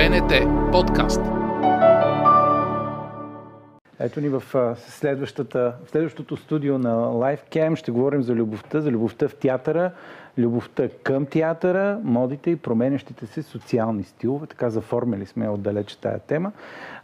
БНТ 0.00 0.32
подкаст. 0.72 1.20
Ето 3.98 4.20
ни 4.20 4.28
в 4.28 4.42
следващата, 4.76 5.74
в 5.86 5.90
следващото 5.90 6.36
студио 6.36 6.78
на 6.78 6.94
LiveCam 6.94 7.76
ще 7.76 7.90
говорим 7.90 8.22
за 8.22 8.34
любовта, 8.34 8.80
за 8.80 8.90
любовта 8.90 9.28
в 9.28 9.34
театъра, 9.34 9.92
любовта 10.38 10.88
към 11.02 11.26
театъра, 11.26 12.00
модите 12.04 12.50
и 12.50 12.56
променящите 12.56 13.26
се 13.26 13.42
социални 13.42 14.04
стилове. 14.04 14.46
Така 14.46 14.70
заформили 14.70 15.26
сме 15.26 15.48
отдалеч 15.48 15.96
тая 15.96 16.18
тема. 16.18 16.52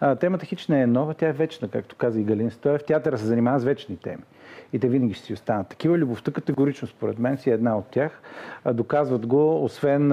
А, 0.01 0.15
темата 0.15 0.47
хич 0.47 0.69
не 0.69 0.83
е 0.83 0.87
нова, 0.87 1.15
тя 1.15 1.29
е 1.29 1.33
вечна, 1.33 1.69
както 1.69 1.97
каза 1.97 2.21
и 2.21 2.25
Галин 2.25 2.51
Стоев. 2.51 2.85
Театъра 2.85 3.19
се 3.19 3.27
занимава 3.27 3.61
с 3.61 3.65
вечни 3.65 3.97
теми 3.97 4.23
и 4.73 4.79
те 4.79 4.89
винаги 4.89 5.15
ще 5.15 5.27
си 5.27 5.33
останат 5.33 5.69
такива. 5.69 5.99
Любовта 5.99 6.33
категорично, 6.33 6.89
според 6.89 7.19
мен, 7.19 7.37
си 7.37 7.51
е 7.51 7.55
една 7.55 7.79
от 7.79 7.87
тях. 7.87 8.21
Доказват 8.73 9.27
го, 9.27 9.65
освен 9.65 10.09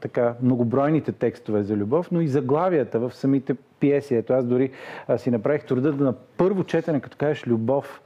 така, 0.00 0.34
многобройните 0.42 1.12
текстове 1.12 1.62
за 1.62 1.76
любов, 1.76 2.10
но 2.12 2.20
и 2.20 2.28
заглавията 2.28 2.98
в 2.98 3.14
самите 3.14 3.56
пиеси. 3.80 4.14
Ето 4.14 4.32
аз 4.32 4.44
дори 4.44 4.70
си 5.16 5.30
направих 5.30 5.64
труда 5.64 5.92
да 5.92 6.04
на 6.04 6.12
първо 6.12 6.64
четене, 6.64 7.00
като 7.00 7.16
кажеш 7.16 7.46
любов, 7.46 8.02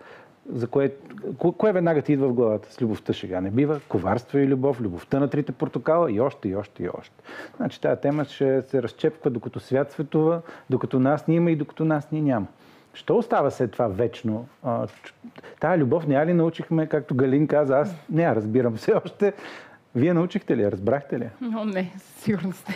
за 0.52 0.66
кое, 0.66 0.92
кое 1.38 1.72
веднага 1.72 2.02
ти 2.02 2.12
идва 2.12 2.28
в 2.28 2.32
главата? 2.32 2.72
С 2.72 2.82
любовта 2.82 3.12
шега 3.12 3.40
не 3.40 3.50
бива, 3.50 3.80
коварство 3.88 4.38
и 4.38 4.46
любов, 4.46 4.80
любовта 4.80 5.20
на 5.20 5.28
трите 5.28 5.52
портокала 5.52 6.12
и 6.12 6.20
още, 6.20 6.48
и 6.48 6.56
още, 6.56 6.82
и 6.82 6.88
още. 6.98 7.14
Значи 7.56 7.80
тази 7.80 8.00
тема 8.00 8.24
ще 8.24 8.62
се 8.62 8.82
разчепва 8.82 9.30
докато 9.30 9.60
свят 9.60 9.92
светува, 9.92 10.42
докато 10.70 11.00
нас 11.00 11.26
ни 11.26 11.36
има 11.36 11.50
и 11.50 11.56
докато 11.56 11.84
нас 11.84 12.10
ни 12.10 12.20
няма. 12.20 12.46
Що 12.94 13.16
остава 13.16 13.50
след 13.50 13.72
това 13.72 13.88
вечно? 13.88 14.46
А, 14.62 14.86
тая 15.60 15.78
любов 15.78 16.06
не 16.06 16.14
я 16.14 16.26
ли 16.26 16.34
научихме, 16.34 16.86
както 16.86 17.14
Галин 17.14 17.46
каза, 17.46 17.78
аз 17.78 17.94
не 18.10 18.22
я 18.22 18.34
разбирам 18.34 18.76
все 18.76 18.94
още. 19.04 19.32
Вие 19.94 20.14
научихте 20.14 20.56
ли 20.56 20.62
я? 20.62 20.72
Разбрахте 20.72 21.18
ли 21.18 21.24
я? 21.24 21.30
О, 21.58 21.64
не, 21.64 21.92
сигурно 22.18 22.52
сте. 22.52 22.74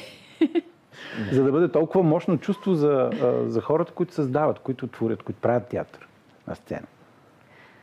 За 1.33 1.45
да 1.45 1.53
бъде 1.53 1.69
толкова 1.69 2.05
мощно 2.05 2.39
чувство 2.39 2.75
за, 2.75 3.11
за 3.47 3.61
хората, 3.61 3.93
които 3.93 4.15
създават, 4.15 4.59
които 4.59 4.87
творят, 4.87 5.23
които 5.23 5.41
правят 5.41 5.67
театър 5.67 6.09
на 6.49 6.55
сцена. 6.55 6.87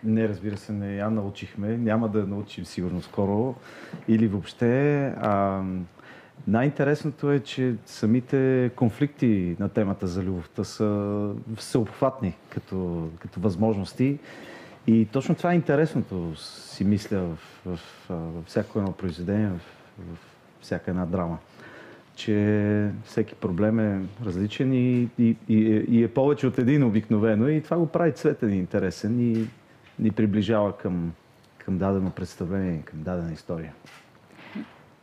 Не, 0.03 0.29
разбира 0.29 0.57
се, 0.57 0.71
не 0.71 0.95
я 0.95 1.09
научихме. 1.09 1.67
Няма 1.77 2.09
да 2.09 2.27
научим 2.27 2.65
сигурно 2.65 3.01
скоро. 3.01 3.55
Или 4.07 4.27
въобще. 4.27 5.05
А, 5.21 5.61
най-интересното 6.47 7.31
е, 7.31 7.39
че 7.39 7.75
самите 7.85 8.71
конфликти 8.75 9.55
на 9.59 9.69
темата 9.69 10.07
за 10.07 10.23
любовта 10.23 10.63
са 10.63 11.29
всеобхватни 11.55 12.35
като, 12.49 13.09
като 13.19 13.39
възможности. 13.39 14.19
И 14.87 15.07
точно 15.11 15.35
това 15.35 15.51
е 15.51 15.55
интересното, 15.55 16.35
си 16.35 16.83
мисля, 16.83 17.19
в, 17.19 17.37
в, 17.65 17.79
в 18.09 18.43
всяко 18.45 18.79
едно 18.79 18.91
произведение, 18.91 19.47
в, 19.47 19.59
в 19.99 20.17
всяка 20.61 20.91
една 20.91 21.05
драма. 21.05 21.37
Че 22.15 22.89
всеки 23.05 23.35
проблем 23.35 23.79
е 23.79 24.01
различен 24.25 24.73
и, 24.73 25.09
и, 25.19 25.35
и, 25.49 25.85
и 25.89 26.03
е 26.03 26.07
повече 26.07 26.47
от 26.47 26.57
един 26.57 26.83
обикновено. 26.83 27.47
И 27.47 27.61
това 27.61 27.77
го 27.77 27.87
прави 27.87 28.11
цветен 28.11 28.53
и 28.53 28.57
интересен 28.57 29.19
и 29.19 29.47
ни 29.99 30.11
приближава 30.11 30.77
към, 30.77 31.13
към 31.57 31.77
дадено 31.77 32.11
представление, 32.11 32.81
към 32.81 33.03
дадена 33.03 33.33
история. 33.33 33.73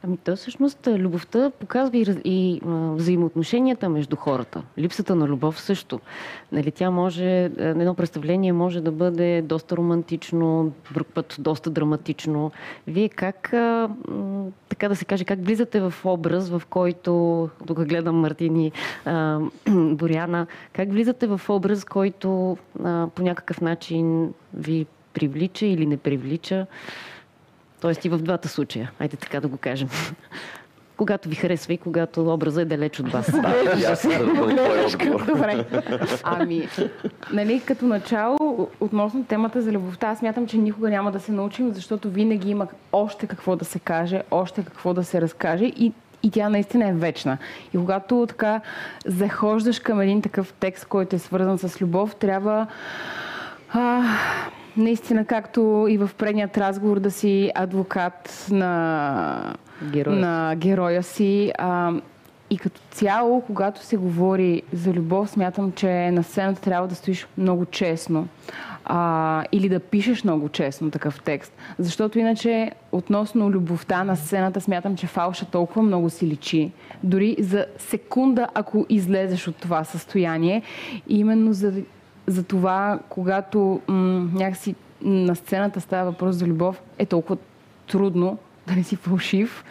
Ами 0.02 0.16
то 0.16 0.36
всъщност 0.36 0.86
любовта 0.86 1.50
показва 1.50 1.98
и, 1.98 2.06
и 2.24 2.60
а, 2.66 2.70
взаимоотношенията 2.92 3.88
между 3.88 4.16
хората. 4.16 4.62
Липсата 4.78 5.14
на 5.14 5.26
любов 5.26 5.60
също. 5.60 6.00
Нали, 6.52 6.70
тя 6.70 6.90
може, 6.90 7.24
едно 7.58 7.94
представление 7.94 8.52
може 8.52 8.80
да 8.80 8.92
бъде 8.92 9.42
доста 9.42 9.76
романтично, 9.76 10.72
друг 10.94 11.06
път 11.06 11.36
доста 11.38 11.70
драматично. 11.70 12.52
Вие 12.86 13.08
как, 13.08 13.52
а, 13.52 13.88
така 14.68 14.88
да 14.88 14.96
се 14.96 15.04
каже, 15.04 15.24
как 15.24 15.44
влизате 15.44 15.80
в 15.80 15.94
образ, 16.04 16.50
в 16.50 16.62
който, 16.70 17.48
тук 17.66 17.84
гледам 17.84 18.16
Мартини 18.16 18.72
а, 19.04 19.40
Боряна, 19.70 20.46
как 20.72 20.92
влизате 20.92 21.26
в 21.26 21.40
образ, 21.48 21.84
който 21.84 22.56
а, 22.84 23.08
по 23.14 23.22
някакъв 23.22 23.60
начин 23.60 24.34
ви 24.54 24.86
привлича 25.12 25.66
или 25.66 25.86
не 25.86 25.96
привлича? 25.96 26.66
Тоест 27.80 28.04
и 28.04 28.08
в 28.08 28.18
двата 28.18 28.48
случая. 28.48 28.92
Айде 28.98 29.16
така 29.16 29.40
да 29.40 29.48
го 29.48 29.56
кажем. 29.56 29.88
когато 30.98 31.28
ви 31.28 31.34
харесва 31.34 31.72
и 31.72 31.78
когато 31.78 32.32
образът 32.32 32.62
е 32.62 32.64
далеч 32.64 33.00
от 33.00 33.12
вас. 33.12 33.32
Добре. 35.26 35.64
Ами, 36.22 36.68
нали, 37.32 37.62
като 37.66 37.86
начало, 37.86 38.68
относно 38.80 39.24
темата 39.24 39.62
за 39.62 39.72
любовта, 39.72 40.08
аз 40.08 40.22
мятам, 40.22 40.46
че 40.46 40.58
никога 40.58 40.90
няма 40.90 41.12
да 41.12 41.20
се 41.20 41.32
научим, 41.32 41.74
защото 41.74 42.10
винаги 42.10 42.50
има 42.50 42.66
още 42.92 43.26
какво 43.26 43.56
да 43.56 43.64
се 43.64 43.78
каже, 43.78 44.22
още 44.30 44.64
какво 44.64 44.94
да 44.94 45.04
се 45.04 45.20
разкаже 45.20 45.64
и 45.64 45.92
и 46.22 46.30
тя 46.30 46.48
наистина 46.48 46.88
е 46.88 46.92
вечна. 46.92 47.38
И 47.74 47.78
когато 47.78 48.26
така 48.28 48.60
захождаш 49.06 49.80
към 49.80 50.00
един 50.00 50.22
такъв 50.22 50.52
текст, 50.52 50.84
който 50.84 51.16
е 51.16 51.18
свързан 51.18 51.58
с 51.58 51.80
любов, 51.80 52.16
трябва 52.16 52.66
а, 53.72 54.02
наистина, 54.78 55.24
както 55.24 55.86
и 55.88 55.98
в 55.98 56.10
предният 56.18 56.58
разговор, 56.58 57.00
да 57.00 57.10
си 57.10 57.50
адвокат 57.54 58.46
на 58.50 59.54
героя, 59.90 60.16
на 60.16 60.54
героя 60.56 61.02
си. 61.02 61.52
А, 61.58 61.92
и 62.50 62.58
като 62.58 62.80
цяло, 62.90 63.40
когато 63.40 63.84
се 63.84 63.96
говори 63.96 64.62
за 64.72 64.92
любов, 64.92 65.30
смятам, 65.30 65.72
че 65.72 66.10
на 66.10 66.22
сцената 66.22 66.60
трябва 66.60 66.88
да 66.88 66.94
стоиш 66.94 67.26
много 67.38 67.66
честно. 67.66 68.28
А, 68.84 69.44
или 69.52 69.68
да 69.68 69.80
пишеш 69.80 70.24
много 70.24 70.48
честно 70.48 70.90
такъв 70.90 71.22
текст. 71.22 71.52
Защото 71.78 72.18
иначе, 72.18 72.72
относно 72.92 73.50
любовта 73.50 74.04
на 74.04 74.16
сцената, 74.16 74.60
смятам, 74.60 74.96
че 74.96 75.06
фалша 75.06 75.44
толкова 75.44 75.82
много 75.82 76.10
си 76.10 76.26
личи. 76.26 76.72
Дори 77.02 77.36
за 77.38 77.66
секунда, 77.78 78.48
ако 78.54 78.86
излезеш 78.88 79.48
от 79.48 79.56
това 79.56 79.84
състояние. 79.84 80.62
И 81.08 81.18
именно 81.18 81.52
за 81.52 81.72
за 82.28 82.42
това, 82.42 82.98
когато 83.08 83.80
м- 83.88 84.28
някакси 84.34 84.74
на 85.02 85.36
сцената 85.36 85.80
става 85.80 86.10
въпрос 86.10 86.36
за 86.36 86.46
любов, 86.46 86.82
е 86.98 87.06
толкова 87.06 87.36
трудно 87.86 88.38
да 88.66 88.74
не 88.74 88.82
си 88.82 88.96
фалшив 88.96 89.64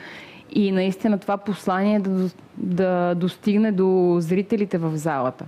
и 0.52 0.72
наистина 0.72 1.18
това 1.18 1.38
послание 1.38 2.00
да, 2.00 2.30
да 2.58 3.16
достигне 3.16 3.72
до 3.72 4.18
зрителите 4.20 4.78
в 4.78 4.98
залата. 4.98 5.46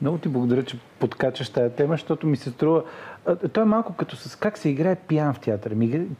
Много 0.00 0.18
ти 0.18 0.28
благодаря, 0.28 0.64
че 0.64 0.78
подкачаш 0.98 1.48
тази 1.48 1.74
тема, 1.74 1.94
защото 1.94 2.26
ми 2.26 2.36
се 2.36 2.50
струва... 2.50 2.82
Той 3.52 3.62
е 3.62 3.66
малко 3.66 3.92
като 3.92 4.16
с 4.16 4.36
как 4.36 4.58
се 4.58 4.68
играе 4.68 4.96
пиян 4.96 5.34
в 5.34 5.38
театър. 5.38 5.74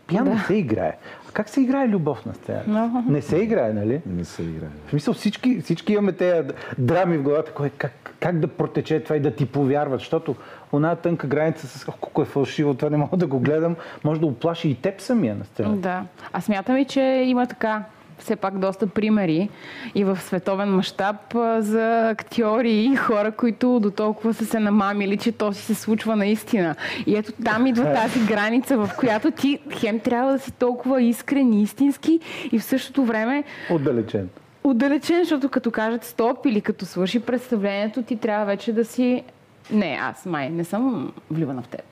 Пиян 0.07 0.25
да. 0.25 0.31
не 0.31 0.39
се 0.39 0.55
играе. 0.55 0.97
А 1.29 1.33
как 1.33 1.49
се 1.49 1.61
играе 1.61 1.89
любов 1.89 2.27
на 2.27 2.35
сцена? 2.35 2.65
No. 2.69 3.09
Не 3.09 3.23
се 3.23 3.37
играе, 3.37 3.73
нали? 3.73 4.01
Не 4.07 4.25
се 4.25 4.43
играе. 4.43 4.69
В 4.87 4.91
смисъл 4.91 5.15
всички, 5.15 5.61
всички 5.61 5.93
имаме 5.93 6.13
тези 6.13 6.49
драми 6.79 7.19
в 7.19 7.23
главата, 7.23 7.53
кое, 7.53 7.71
как, 7.71 8.15
как 8.21 8.39
да 8.39 8.49
протече 8.49 9.01
това 9.01 9.17
и 9.17 9.21
да 9.21 9.31
ти 9.31 9.47
повярват, 9.47 10.01
защото 10.01 10.37
она 10.73 10.97
тънка 10.97 11.27
граница 11.27 11.67
с 11.67 11.85
колко 11.85 12.23
е 12.23 12.25
фалшиво, 12.25 12.75
това 12.75 12.91
не 12.91 12.97
мога 12.97 13.17
да 13.17 13.27
го 13.27 13.41
гледам, 13.41 13.77
може 14.05 14.21
да 14.21 14.27
оплаши 14.27 14.69
и 14.69 14.75
теб 14.75 15.01
самия 15.01 15.35
на 15.35 15.45
сцена. 15.45 15.77
Да. 15.77 16.05
Аз 16.33 16.45
смятам 16.45 16.77
и, 16.77 16.85
че 16.85 17.01
има 17.01 17.47
така 17.47 17.85
все 18.19 18.37
пак 18.37 18.59
доста 18.59 18.87
примери 18.87 19.49
и 19.95 20.05
в 20.05 20.19
световен 20.21 20.69
мащаб 20.69 21.17
за 21.59 22.11
актьори 22.11 22.73
и 22.73 22.97
хора, 22.97 23.33
които 23.33 23.81
до 23.81 23.91
толкова 23.91 24.35
са 24.35 24.47
се 24.47 24.61
намамили, 24.61 25.17
че 25.17 25.33
то 25.33 25.53
си 25.53 25.63
се 25.63 25.75
случва 25.75 26.17
наистина. 26.17 26.75
И 27.07 27.17
ето 27.17 27.33
там 27.45 27.67
идва 27.67 27.95
тази 27.95 28.27
граница, 28.27 28.77
в 28.77 28.91
която 28.99 29.31
ти 29.31 29.59
хем 29.71 30.01
трябва 30.01 30.33
да 30.33 30.39
си 30.39 30.53
толкова 30.53 31.03
искрен 31.03 31.53
и 31.53 31.63
истински 31.63 32.21
и 32.53 32.59
в 32.59 32.65
същото 32.65 33.05
време... 33.05 33.45
Отдалечен. 33.71 34.29
Отдалечен, 34.65 35.19
защото 35.19 35.49
като 35.49 35.71
кажат 35.71 36.05
стоп 36.05 36.47
или 36.47 36.61
като 36.61 36.87
свърши 36.87 37.21
представлението, 37.21 38.03
ти 38.03 38.17
трябва 38.17 38.47
вече 38.47 38.73
да 38.73 38.85
си... 38.85 39.23
Не, 39.71 39.99
аз 40.03 40.27
май 40.27 40.51
не 40.51 40.65
съм 40.65 41.13
влюбена 41.31 41.63
в 41.63 41.69
теб. 41.69 41.83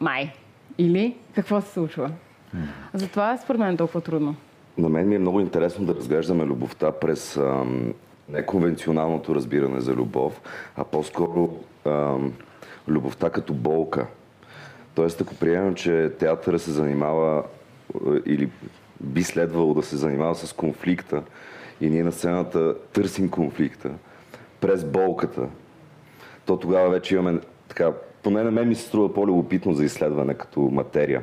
Май. 0.00 0.32
Или 0.78 1.16
какво 1.34 1.60
се 1.60 1.72
случва? 1.72 2.10
Затова 2.94 3.36
според 3.36 3.60
мен 3.60 3.74
е 3.74 3.76
толкова 3.76 4.00
трудно. 4.00 4.34
На 4.78 4.88
мен 4.88 5.08
ми 5.08 5.14
е 5.14 5.18
много 5.18 5.40
интересно 5.40 5.86
да 5.86 5.94
разглеждаме 5.94 6.44
любовта 6.44 6.92
през 6.92 7.36
ам, 7.36 7.94
неконвенционалното 8.28 9.34
разбиране 9.34 9.80
за 9.80 9.92
любов, 9.92 10.40
а 10.76 10.84
по-скоро 10.84 11.50
ам, 11.84 12.32
любовта 12.88 13.30
като 13.30 13.54
болка. 13.54 14.06
Тоест, 14.94 15.20
ако 15.20 15.34
приемем, 15.34 15.74
че 15.74 16.12
театъра 16.18 16.58
се 16.58 16.70
занимава 16.70 17.42
или 18.26 18.50
би 19.00 19.22
следвало 19.22 19.74
да 19.74 19.82
се 19.82 19.96
занимава 19.96 20.34
с 20.34 20.52
конфликта 20.52 21.22
и 21.80 21.90
ние 21.90 22.04
на 22.04 22.12
сцената 22.12 22.74
търсим 22.92 23.30
конфликта 23.30 23.90
през 24.60 24.84
болката, 24.84 25.48
то 26.46 26.56
тогава 26.56 26.90
вече 26.90 27.14
имаме 27.14 27.40
така, 27.68 27.92
поне 28.22 28.42
на 28.42 28.50
мен 28.50 28.68
ми 28.68 28.74
се 28.74 28.82
струва 28.82 29.14
по-любопитно 29.14 29.74
за 29.74 29.84
изследване 29.84 30.34
като 30.34 30.60
материя 30.60 31.22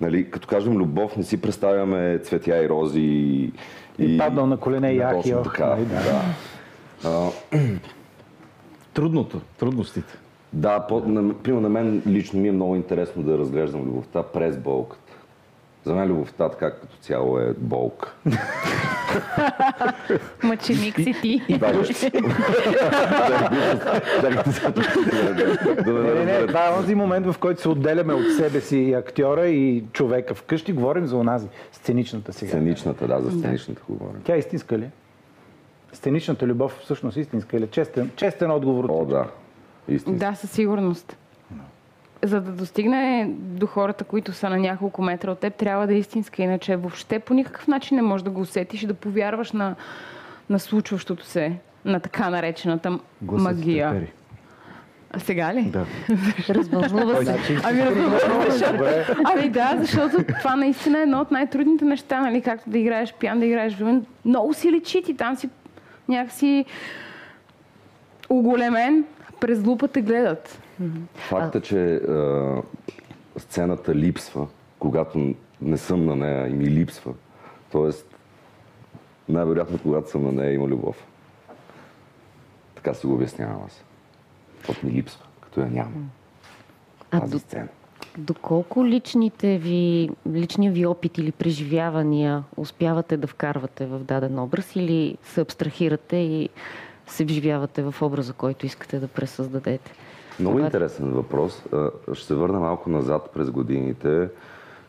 нали, 0.00 0.30
като 0.30 0.48
кажем 0.48 0.76
любов, 0.76 1.16
не 1.16 1.22
си 1.22 1.40
представяме 1.40 2.18
цветя 2.18 2.64
и 2.64 2.68
рози 2.68 3.00
и... 3.00 3.52
И, 3.98 4.18
паднал 4.18 4.46
на 4.46 4.56
колене 4.56 4.92
и 4.92 4.96
яки. 4.96 5.34
Така, 5.44 5.66
нали, 5.66 5.84
да. 5.84 6.02
да. 6.02 6.22
А, 7.04 7.30
трудното, 8.94 9.40
трудностите. 9.58 10.18
Да, 10.52 10.86
по, 10.86 11.00
на, 11.00 11.34
примерно 11.34 11.60
на 11.62 11.68
мен 11.68 12.02
лично 12.06 12.40
ми 12.40 12.48
е 12.48 12.52
много 12.52 12.76
интересно 12.76 13.22
да 13.22 13.38
разглеждам 13.38 13.80
любовта 13.80 14.22
през 14.22 14.56
болката. 14.56 15.05
За 15.86 15.94
мен 15.94 16.08
любовта 16.08 16.48
така 16.48 16.70
като 16.70 16.96
цяло 16.96 17.38
е 17.38 17.54
болка. 17.58 18.14
Мъченик 20.42 20.94
си 20.94 21.14
ти. 21.22 21.42
Не, 21.48 21.58
не, 26.24 26.46
това 26.46 26.66
е 26.66 26.70
онзи 26.78 26.94
момент, 26.94 27.26
в 27.26 27.38
който 27.38 27.60
се 27.60 27.68
отделяме 27.68 28.14
от 28.14 28.32
себе 28.36 28.60
си 28.60 28.78
и 28.78 28.94
актьора 28.94 29.46
и 29.46 29.84
човека 29.92 30.34
вкъщи. 30.34 30.72
Говорим 30.72 31.06
за 31.06 31.16
онази, 31.16 31.48
сценичната 31.72 32.32
сега. 32.32 32.50
Сценичната, 32.50 33.08
да, 33.08 33.20
за 33.20 33.38
сценичната 33.38 33.82
говорим. 33.88 34.20
Тя 34.24 34.34
е 34.34 34.38
истинска 34.38 34.78
ли? 34.78 34.90
Сценичната 35.92 36.46
любов 36.46 36.78
всъщност 36.82 37.16
истинска 37.16 37.56
или 37.56 37.66
честен, 37.66 38.10
честен 38.16 38.50
отговор 38.50 38.84
от 38.84 38.90
О, 38.90 39.04
да. 39.04 39.26
Истински. 39.88 40.18
Да, 40.18 40.34
със 40.34 40.50
сигурност. 40.50 41.16
За 42.22 42.40
да 42.40 42.52
достигне 42.52 43.30
до 43.38 43.66
хората, 43.66 44.04
които 44.04 44.32
са 44.32 44.50
на 44.50 44.56
няколко 44.56 45.02
метра 45.02 45.30
от 45.30 45.38
теб, 45.38 45.54
трябва 45.54 45.86
да 45.86 45.94
е 45.94 45.98
истинска. 45.98 46.42
Иначе 46.42 46.76
въобще 46.76 47.18
по 47.18 47.34
никакъв 47.34 47.68
начин 47.68 47.96
не 47.96 48.02
можеш 48.02 48.22
да 48.24 48.30
го 48.30 48.40
усетиш 48.40 48.82
и 48.82 48.86
да 48.86 48.94
повярваш 48.94 49.52
на, 49.52 49.74
на 50.50 50.58
случващото 50.58 51.24
се, 51.24 51.52
на 51.84 52.00
така 52.00 52.30
наречената 52.30 52.98
Гласът 53.22 53.44
магия. 53.44 53.90
трепери. 53.90 54.12
А 55.10 55.18
сега 55.18 55.54
ли? 55.54 55.62
Да. 55.62 55.86
Развълнува 56.48 57.24
се. 57.24 57.60
Ами, 57.62 57.82
Добре. 58.72 59.06
ами 59.24 59.48
да, 59.48 59.74
защото 59.78 60.24
това 60.38 60.56
наистина 60.56 60.98
е 60.98 61.02
едно 61.02 61.20
от 61.20 61.30
най-трудните 61.30 61.84
неща, 61.84 62.20
нали? 62.20 62.42
Както 62.42 62.70
да 62.70 62.78
играеш 62.78 63.14
пиян, 63.14 63.38
да 63.40 63.46
играеш 63.46 63.74
вимен. 63.74 64.06
Много 64.24 64.54
си 64.54 64.72
личи 64.72 65.02
ти, 65.02 65.16
там 65.16 65.36
си 65.36 65.48
някакси 66.08 66.64
оголемен, 68.28 69.04
през 69.40 69.66
лупата 69.66 70.00
гледат. 70.00 70.60
Факта, 71.14 71.60
че 71.60 71.94
а, 71.94 72.62
сцената 73.36 73.94
липсва, 73.94 74.46
когато 74.78 75.34
не 75.62 75.78
съм 75.78 76.04
на 76.04 76.16
нея 76.16 76.48
и 76.48 76.52
ми 76.52 76.66
липсва. 76.70 77.14
Тоест, 77.72 78.06
най-вероятно, 79.28 79.78
когато 79.82 80.10
съм 80.10 80.24
на 80.24 80.32
нея, 80.32 80.52
има 80.52 80.66
любов. 80.66 81.06
Така 82.74 82.94
си 82.94 83.06
го 83.06 83.14
обяснявам 83.14 83.62
аз. 83.66 83.84
Защото 84.58 84.86
ми 84.86 84.92
липсва, 84.92 85.26
като 85.40 85.60
я 85.60 85.66
нямам. 85.66 86.10
А 87.10 87.20
Тази 87.20 87.32
до, 87.32 87.38
сцена. 87.38 87.68
доколко 88.18 88.86
личните 88.86 89.58
ви, 89.58 90.10
личния 90.32 90.72
ви 90.72 90.86
опит 90.86 91.18
или 91.18 91.32
преживявания 91.32 92.44
успявате 92.56 93.16
да 93.16 93.26
вкарвате 93.26 93.86
в 93.86 93.98
даден 93.98 94.38
образ 94.38 94.76
или 94.76 95.16
се 95.22 95.40
абстрахирате 95.40 96.16
и 96.16 96.48
се 97.06 97.24
вживявате 97.24 97.82
в 97.82 97.94
образа, 98.02 98.32
който 98.32 98.66
искате 98.66 98.98
да 98.98 99.08
пресъздадете? 99.08 99.92
Много 100.40 100.58
интересен 100.58 101.10
въпрос. 101.10 101.64
Ще 102.12 102.26
се 102.26 102.34
върна 102.34 102.60
малко 102.60 102.90
назад 102.90 103.30
през 103.34 103.50
годините. 103.50 104.28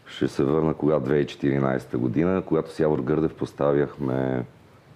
Ще 0.05 0.27
се 0.27 0.43
върна 0.43 0.73
кога 0.73 0.95
2014 0.95 1.97
година, 1.97 2.43
когато 2.45 2.71
с 2.71 2.79
Явор 2.79 2.99
Гърдев 2.99 3.33
поставяхме 3.33 4.45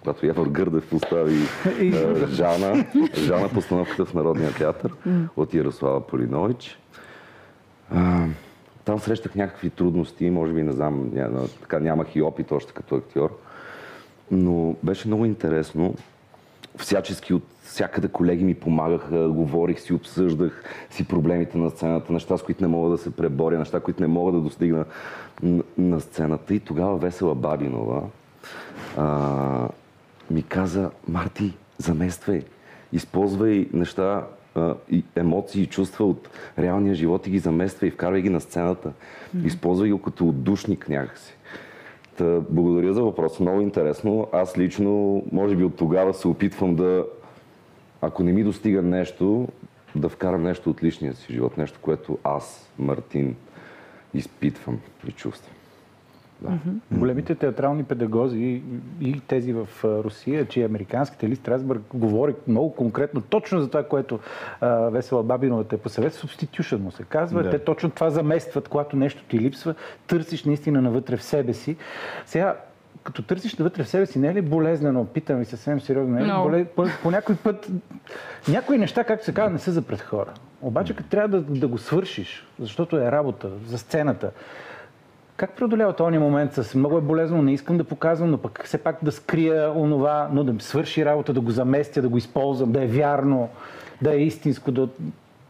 когато 0.02 0.26
Явор 0.26 0.48
Гърдев 0.48 0.90
постави 0.90 1.38
Жана, 2.32 2.86
Жана 3.18 3.50
постановката 3.50 4.06
в 4.06 4.14
Народния 4.14 4.54
театър 4.54 4.94
от 5.38 5.54
Ярослава 5.54 6.08
Полинович. 6.08 6.80
А, 7.92 8.26
там 8.86 9.00
срещах 9.00 9.36
някакви 9.36 9.70
трудности, 9.70 10.30
може 10.30 10.54
би 10.54 10.64
не 10.64 10.72
знам, 10.72 11.12
ня, 11.14 11.30
така 11.62 11.80
нямах 11.80 12.16
и 12.16 12.22
опит 12.22 12.52
още 12.52 12.74
като 12.74 12.96
актьор, 12.96 13.38
но 14.32 14.76
беше 14.84 15.08
много 15.08 15.26
интересно 15.26 15.96
всячески 16.78 17.34
от 17.34 17.44
всякъде 17.64 18.08
колеги 18.08 18.44
ми 18.44 18.54
помагаха, 18.54 19.30
говорих 19.30 19.80
си, 19.80 19.94
обсъждах 19.94 20.64
си 20.90 21.08
проблемите 21.08 21.58
на 21.58 21.70
сцената, 21.70 22.14
неща, 22.14 22.38
с 22.38 22.44
които 22.44 22.64
не 22.64 22.68
мога 22.68 22.90
да 22.90 22.98
се 22.98 23.16
преборя, 23.16 23.60
неща, 23.60 23.80
които 23.80 24.02
не 24.02 24.08
мога 24.08 24.32
да 24.32 24.40
достигна 24.40 24.86
на 25.78 26.00
сцената. 26.00 26.54
И 26.54 26.60
тогава 26.60 26.98
Весела 26.98 27.36
Бабинова 27.36 28.02
а, 28.98 29.68
ми 30.32 30.44
каза, 30.44 30.92
Марти, 31.08 31.54
замествай, 31.78 32.42
използвай 32.94 33.70
неща, 33.74 34.28
а, 34.56 34.76
и 34.90 35.04
емоции 35.16 35.64
и 35.64 35.68
чувства 35.68 36.06
от 36.06 36.30
реалния 36.60 36.96
живот 36.96 37.28
и 37.28 37.32
ги 37.32 37.40
замествай, 37.40 37.88
и 37.88 37.92
вкарвай 37.92 38.22
ги 38.22 38.30
на 38.30 38.42
сцената. 38.42 38.92
Използвай 39.46 39.92
го 39.92 40.02
като 40.02 40.28
отдушник 40.28 40.90
някакси. 40.90 41.34
Та, 42.18 42.40
благодаря 42.50 42.94
за 42.94 43.04
въпроса, 43.04 43.44
много 43.44 43.62
интересно. 43.62 44.28
Аз 44.32 44.58
лично, 44.58 45.24
може 45.32 45.56
би 45.56 45.64
от 45.64 45.76
тогава 45.76 46.14
се 46.14 46.28
опитвам 46.28 46.76
да, 46.76 47.06
ако 48.02 48.24
не 48.24 48.32
ми 48.32 48.44
достига 48.44 48.82
нещо, 48.82 49.48
да 49.96 50.10
вкарам 50.10 50.44
нещо 50.44 50.70
от 50.70 50.84
личния 50.84 51.14
си 51.14 51.34
живот, 51.34 51.58
нещо, 51.58 51.80
което 51.82 52.18
аз, 52.24 52.72
Мартин, 52.80 53.36
изпитвам 54.14 54.80
и 55.08 55.12
чувствам. 55.12 55.56
Големите 56.92 57.36
театрални 57.36 57.84
педагози 57.84 58.62
и 59.02 59.22
тези 59.28 59.54
в 59.54 59.68
Русия, 59.84 60.46
че 60.46 60.64
американските 60.64 61.26
или 61.26 61.36
Страсбърг 61.36 61.82
говори 61.94 62.36
много 62.48 62.76
конкретно 62.76 63.22
точно 63.22 63.62
за 63.62 63.68
това, 63.68 63.84
което 63.84 64.20
а, 64.62 64.90
Весела 64.90 65.24
Бабинова 65.24 65.64
те 65.64 65.78
посъвет. 65.78 66.14
Substitution 66.14 66.78
му 66.78 66.92
се 66.92 67.04
казва. 67.04 67.44
Да. 67.44 67.50
Те 67.50 67.60
точно 67.60 67.90
това 67.90 68.10
заместват, 68.10 68.68
когато 68.68 68.96
нещо 68.96 69.24
ти 69.30 69.40
липсва. 69.40 69.76
Търсиш 70.08 70.44
наистина 70.44 70.82
навътре 70.82 71.18
в 71.18 71.24
себе 71.24 71.54
си. 71.54 71.76
Сега, 72.26 72.56
като 73.04 73.22
търсиш 73.22 73.56
навътре 73.56 73.84
в 73.84 73.88
себе 73.88 74.06
си, 74.06 74.20
не 74.20 74.28
е 74.28 74.34
ли 74.34 74.42
болезнено? 74.42 75.06
Питам 75.06 75.40
ви 75.40 75.46
съвсем 75.46 75.82
сериозно. 75.82 76.14
Не 76.14 76.20
е 76.20 76.24
ли 76.24 76.28
Много. 76.28 76.50
боле... 76.50 76.66
по, 76.66 76.86
по 77.04 77.12
някой 77.12 77.36
път... 77.36 77.70
Някои 78.48 78.78
неща, 78.78 79.04
както 79.04 79.26
се 79.26 79.34
казва, 79.34 79.50
не 79.50 79.60
са 79.60 79.72
за 79.72 79.82
пред 79.82 80.02
хора. 80.02 80.34
Обаче, 80.62 80.96
като 80.96 81.10
трябва 81.10 81.28
да, 81.28 81.42
да 81.42 81.68
го 81.68 81.78
свършиш, 81.78 82.48
защото 82.60 82.98
е 82.98 83.12
работа, 83.12 83.50
за 83.68 83.78
сцената, 83.78 84.32
как 85.42 85.52
преодолява 85.52 85.94
този 85.94 86.18
момент 86.18 86.54
с 86.54 86.76
много 86.76 86.98
е 86.98 87.02
болезнено, 87.02 87.42
не 87.42 87.54
искам 87.54 87.78
да 87.78 87.84
показвам, 87.84 88.32
но 88.32 88.38
пък 88.38 88.62
все 88.66 88.78
пак 88.78 88.98
да 89.02 89.12
скрия 89.12 89.72
онова, 89.76 90.30
но 90.32 90.44
да 90.44 90.54
ми 90.54 90.62
свърши 90.62 91.06
работа, 91.06 91.34
да 91.34 91.42
го 91.42 91.52
заместя, 91.52 92.02
да 92.02 92.10
го 92.10 92.18
използвам, 92.18 92.72
да 92.72 92.84
е 92.84 92.88
вярно, 92.88 93.50
да 94.02 94.14
е 94.14 94.18
истинско, 94.18 94.72
да, 94.72 94.90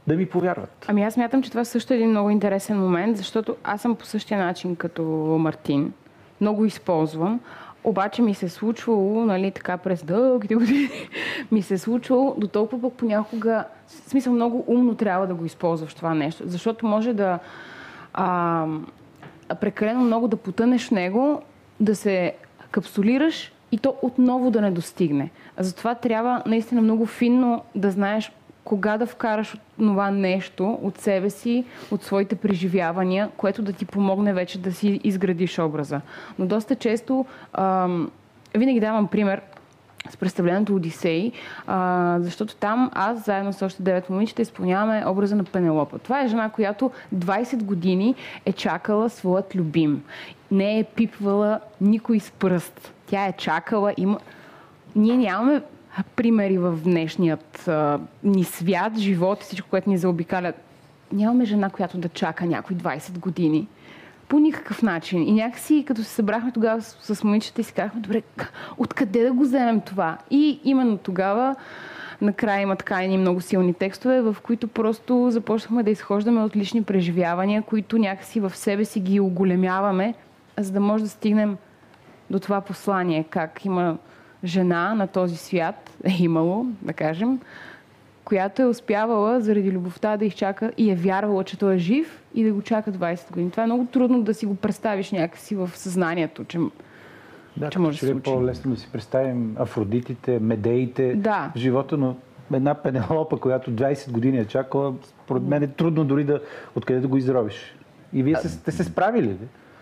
да 0.08 0.16
ми 0.16 0.26
повярват. 0.26 0.86
Ами 0.88 1.04
аз 1.04 1.18
мятам, 1.18 1.44
че 1.44 1.50
това 1.50 1.66
също 1.66 1.94
е 1.94 1.96
един 1.96 2.10
много 2.10 2.30
интересен 2.30 2.80
момент, 2.80 3.18
защото 3.18 3.56
аз 3.64 3.82
съм 3.82 3.96
по 3.96 4.06
същия 4.06 4.40
начин 4.40 4.76
като 4.76 5.04
Мартин. 5.40 5.94
Много 6.42 6.66
използвам. 6.66 7.40
Обаче 7.84 8.22
ми 8.22 8.34
се 8.34 8.46
е 8.46 8.50
случвало, 8.50 9.26
нали, 9.26 9.52
така 9.52 9.78
през 9.78 10.04
дългите 10.04 10.56
години, 10.56 10.90
ми 11.52 11.62
се 11.62 11.74
е 11.74 11.78
случвало 11.78 12.36
до 12.38 12.48
толкова 12.48 12.82
пък 12.90 12.94
понякога, 12.98 13.64
в 13.88 14.10
смисъл 14.10 14.34
много 14.34 14.64
умно 14.68 14.96
трябва 14.96 15.28
да 15.28 15.36
го 15.36 15.46
използваш 15.46 15.94
това 15.94 16.14
нещо, 16.14 16.44
защото 16.46 16.86
може 16.86 17.14
да 17.14 17.40
а, 18.14 18.66
прекалено 19.62 20.02
много 20.02 20.28
да 20.28 20.38
потънеш 20.38 20.88
в 20.88 20.92
него, 20.92 21.42
да 21.80 21.96
се 21.96 22.34
капсулираш 22.72 23.52
и 23.72 23.78
то 23.78 23.96
отново 24.02 24.52
да 24.52 24.62
не 24.62 24.72
достигне. 24.72 25.32
А 25.58 25.64
затова 25.64 25.96
трябва 25.96 26.44
наистина 26.46 26.82
много 26.82 27.06
финно 27.06 27.64
да 27.76 27.92
знаеш 27.92 28.32
кога 28.64 28.98
да 28.98 29.06
вкараш 29.06 29.54
от 29.54 29.60
това 29.78 30.12
нещо 30.12 30.80
от 30.82 30.98
себе 30.98 31.30
си, 31.30 31.66
от 31.92 32.04
своите 32.04 32.36
преживявания, 32.36 33.30
което 33.38 33.62
да 33.62 33.74
ти 33.74 33.86
помогне 33.86 34.34
вече 34.34 34.60
да 34.60 34.74
си 34.74 35.02
изградиш 35.04 35.60
образа. 35.60 36.02
Но 36.40 36.46
доста 36.46 36.76
често, 36.76 37.26
ам, 37.54 38.12
винаги 38.56 38.80
давам 38.80 39.08
пример 39.08 39.42
с 40.10 40.18
представлението 40.18 40.76
Одисей, 40.76 41.32
а, 41.68 42.18
защото 42.20 42.56
там 42.56 42.92
аз 42.94 43.26
заедно 43.26 43.54
с 43.54 43.62
още 43.62 43.84
9 43.84 44.10
момичета 44.10 44.42
изпълняваме 44.42 45.04
образа 45.08 45.36
на 45.36 45.44
Пенелопа. 45.44 46.00
Това 46.00 46.22
е 46.22 46.28
жена, 46.28 46.50
която 46.50 46.92
20 47.16 47.64
години 47.64 48.16
е 48.46 48.54
чакала 48.54 49.10
своят 49.10 49.56
любим. 49.56 50.04
Не 50.52 50.80
е 50.80 50.84
пипвала 50.84 51.60
никой 51.82 52.20
с 52.20 52.32
пръст. 52.32 52.94
Тя 53.08 53.26
е 53.26 53.34
чакала, 53.34 53.94
има... 53.98 54.20
Ние 54.96 55.18
нямаме 55.18 55.62
примери 56.16 56.58
в 56.58 56.80
днешният 56.84 57.68
а, 57.68 58.00
ни 58.24 58.44
свят, 58.44 58.98
живот 58.98 59.42
и 59.42 59.44
всичко, 59.44 59.70
което 59.70 59.90
ни 59.90 59.98
заобикаля. 59.98 60.54
Нямаме 61.12 61.46
жена, 61.46 61.70
която 61.70 61.98
да 61.98 62.10
чака 62.10 62.46
някой 62.46 62.76
20 62.76 63.20
години. 63.20 63.68
По 64.28 64.40
никакъв 64.40 64.82
начин. 64.82 65.28
И 65.28 65.32
някакси, 65.32 65.84
като 65.88 66.04
се 66.04 66.10
събрахме 66.10 66.52
тогава 66.52 66.82
с, 66.82 67.16
с 67.16 67.24
момичета 67.24 67.62
и 67.62 67.64
си 67.64 67.74
казахме, 67.74 68.02
добре, 68.02 68.22
откъде 68.78 69.24
да 69.24 69.34
го 69.34 69.44
вземем 69.44 69.82
това? 69.82 70.18
И 70.30 70.60
именно 70.64 70.98
тогава 70.98 71.56
накрая 72.22 72.62
има 72.62 72.76
така 72.76 73.04
едни 73.04 73.18
много 73.18 73.42
силни 73.42 73.74
текстове, 73.74 74.22
в 74.22 74.38
които 74.44 74.68
просто 74.68 75.32
започнахме 75.32 75.84
да 75.84 75.92
изхождаме 75.92 76.44
от 76.44 76.56
лични 76.56 76.84
преживявания, 76.84 77.62
които 77.62 77.98
някакси 77.98 78.40
в 78.40 78.56
себе 78.56 78.86
си 78.86 79.00
ги 79.00 79.20
оголемяваме, 79.20 80.14
за 80.58 80.72
да 80.72 80.80
може 80.80 81.04
да 81.04 81.10
стигнем 81.10 81.58
до 82.30 82.40
това 82.40 82.62
послание, 82.62 83.24
как 83.30 83.66
има 83.66 83.98
жена 84.44 84.94
на 84.96 85.08
този 85.08 85.38
свят, 85.38 85.90
е 86.04 86.16
имало, 86.20 86.66
да 86.82 86.94
кажем, 86.94 87.40
която 88.26 88.62
е 88.62 88.66
успявала 88.66 89.42
заради 89.42 89.72
любовта 89.72 90.18
да 90.18 90.26
изчака 90.26 90.72
и 90.78 90.92
е 90.92 90.96
вярвала, 90.96 91.44
че 91.44 91.60
той 91.60 91.74
е 91.76 91.78
жив 91.78 92.22
и 92.36 92.44
да 92.44 92.54
го 92.54 92.62
чака 92.62 92.92
20 92.92 93.32
години. 93.32 93.52
Това 93.52 93.64
е 93.64 93.66
много 93.66 93.86
трудно 93.86 94.24
да 94.24 94.34
си 94.34 94.46
го 94.46 94.56
представиш 94.56 95.12
някакси 95.12 95.56
в 95.56 95.70
съзнанието, 95.74 96.44
че 96.44 96.60
Да, 97.58 97.70
Че 97.70 97.80
може 97.80 97.96
да 97.96 98.00
че 98.00 98.06
се 98.06 98.12
е 98.12 98.14
случи. 98.14 98.24
по-лесно 98.24 98.72
да 98.72 98.78
си 98.80 98.90
представим 98.92 99.56
афродитите, 99.60 100.40
медеите 100.40 101.16
Да. 101.16 101.52
в 101.56 101.60
живота, 101.60 101.98
но 101.98 102.16
една 102.54 102.74
пенелопа, 102.74 103.38
която 103.38 103.72
20 103.72 104.12
години 104.12 104.38
е 104.38 104.46
чакала, 104.46 104.94
според 105.24 105.44
мен 105.44 105.64
е 105.64 105.68
трудно 105.68 106.04
дори 106.04 106.24
да 106.24 106.42
откъде 106.76 107.00
да 107.00 107.08
го 107.08 107.18
изробиш. 107.18 107.76
И 108.14 108.24
вие 108.24 108.36
се, 108.36 108.50
сте 108.50 108.72
се 108.72 108.84
справили 108.84 109.28
ли? 109.28 109.38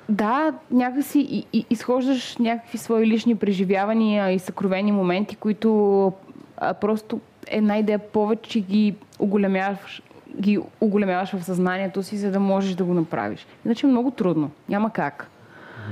Да, 0.10 0.54
някакси 0.72 1.46
изхождаш 1.70 2.38
някакви 2.38 2.78
свои 2.78 3.08
лични 3.08 3.36
преживявания 3.36 4.32
и 4.32 4.40
съкровени 4.40 4.92
моменти, 4.92 5.36
които 5.36 6.14
а, 6.58 6.74
просто 6.74 7.20
една 7.48 7.78
идея 7.78 8.00
повече 8.00 8.60
ги 8.60 8.96
оголемяваш, 9.20 10.02
ги 10.42 10.60
оголемяваш 10.82 11.36
в 11.36 11.44
съзнанието 11.44 12.04
си, 12.04 12.18
за 12.18 12.32
да 12.32 12.40
можеш 12.40 12.76
да 12.76 12.84
го 12.84 12.94
направиш. 12.94 13.48
Иначе 13.66 13.88
е 13.88 13.90
много 13.90 14.12
трудно. 14.12 14.52
Няма 14.70 14.94
как. 14.94 15.28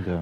Да. 0.06 0.20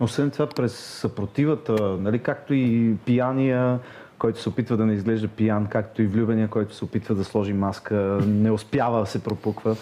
Освен 0.00 0.30
това, 0.30 0.46
през 0.46 0.74
съпротивата, 0.74 1.96
нали, 2.00 2.18
както 2.18 2.54
и 2.54 2.94
пияния, 3.04 3.78
който 4.18 4.40
се 4.40 4.48
опитва 4.48 4.76
да 4.76 4.86
не 4.86 4.92
изглежда 4.92 5.28
пиян, 5.28 5.66
както 5.66 6.02
и 6.02 6.06
влюбения, 6.06 6.48
който 6.48 6.74
се 6.74 6.84
опитва 6.84 7.14
да 7.14 7.24
сложи 7.24 7.52
маска, 7.52 7.94
не 8.26 8.50
успява 8.50 9.00
да 9.00 9.06
се 9.06 9.22
пропуква. 9.22 9.76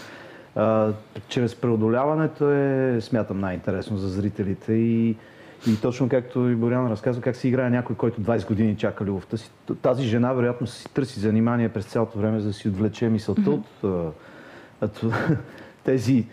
А, 0.57 0.93
чрез 1.29 1.55
преодоляването 1.55 2.51
е, 2.51 2.99
смятам, 3.01 3.41
най-интересно 3.41 3.97
за 3.97 4.09
зрителите 4.09 4.73
и, 4.73 5.17
и 5.67 5.81
точно 5.83 6.09
както 6.09 6.49
и 6.49 6.55
Боряна 6.55 6.91
разказва, 6.91 7.23
как 7.23 7.37
се 7.37 7.49
играе 7.49 7.71
някой, 7.71 7.97
който 7.97 8.21
20 8.21 8.47
години 8.47 8.77
чака 8.77 9.05
любовта 9.05 9.37
си. 9.37 9.51
Тази 9.83 10.05
жена, 10.05 10.33
вероятно, 10.33 10.67
си 10.67 10.89
търси 10.95 11.21
занимание 11.21 11.69
през 11.69 11.85
цялото 11.85 12.19
време, 12.19 12.41
за 12.41 12.49
да 12.49 12.53
си 12.53 12.69
отвлече 12.69 13.09
мисълта 13.09 13.41
mm-hmm. 13.51 14.13
от 14.83 15.05
а, 15.05 15.09
тези, 15.85 16.27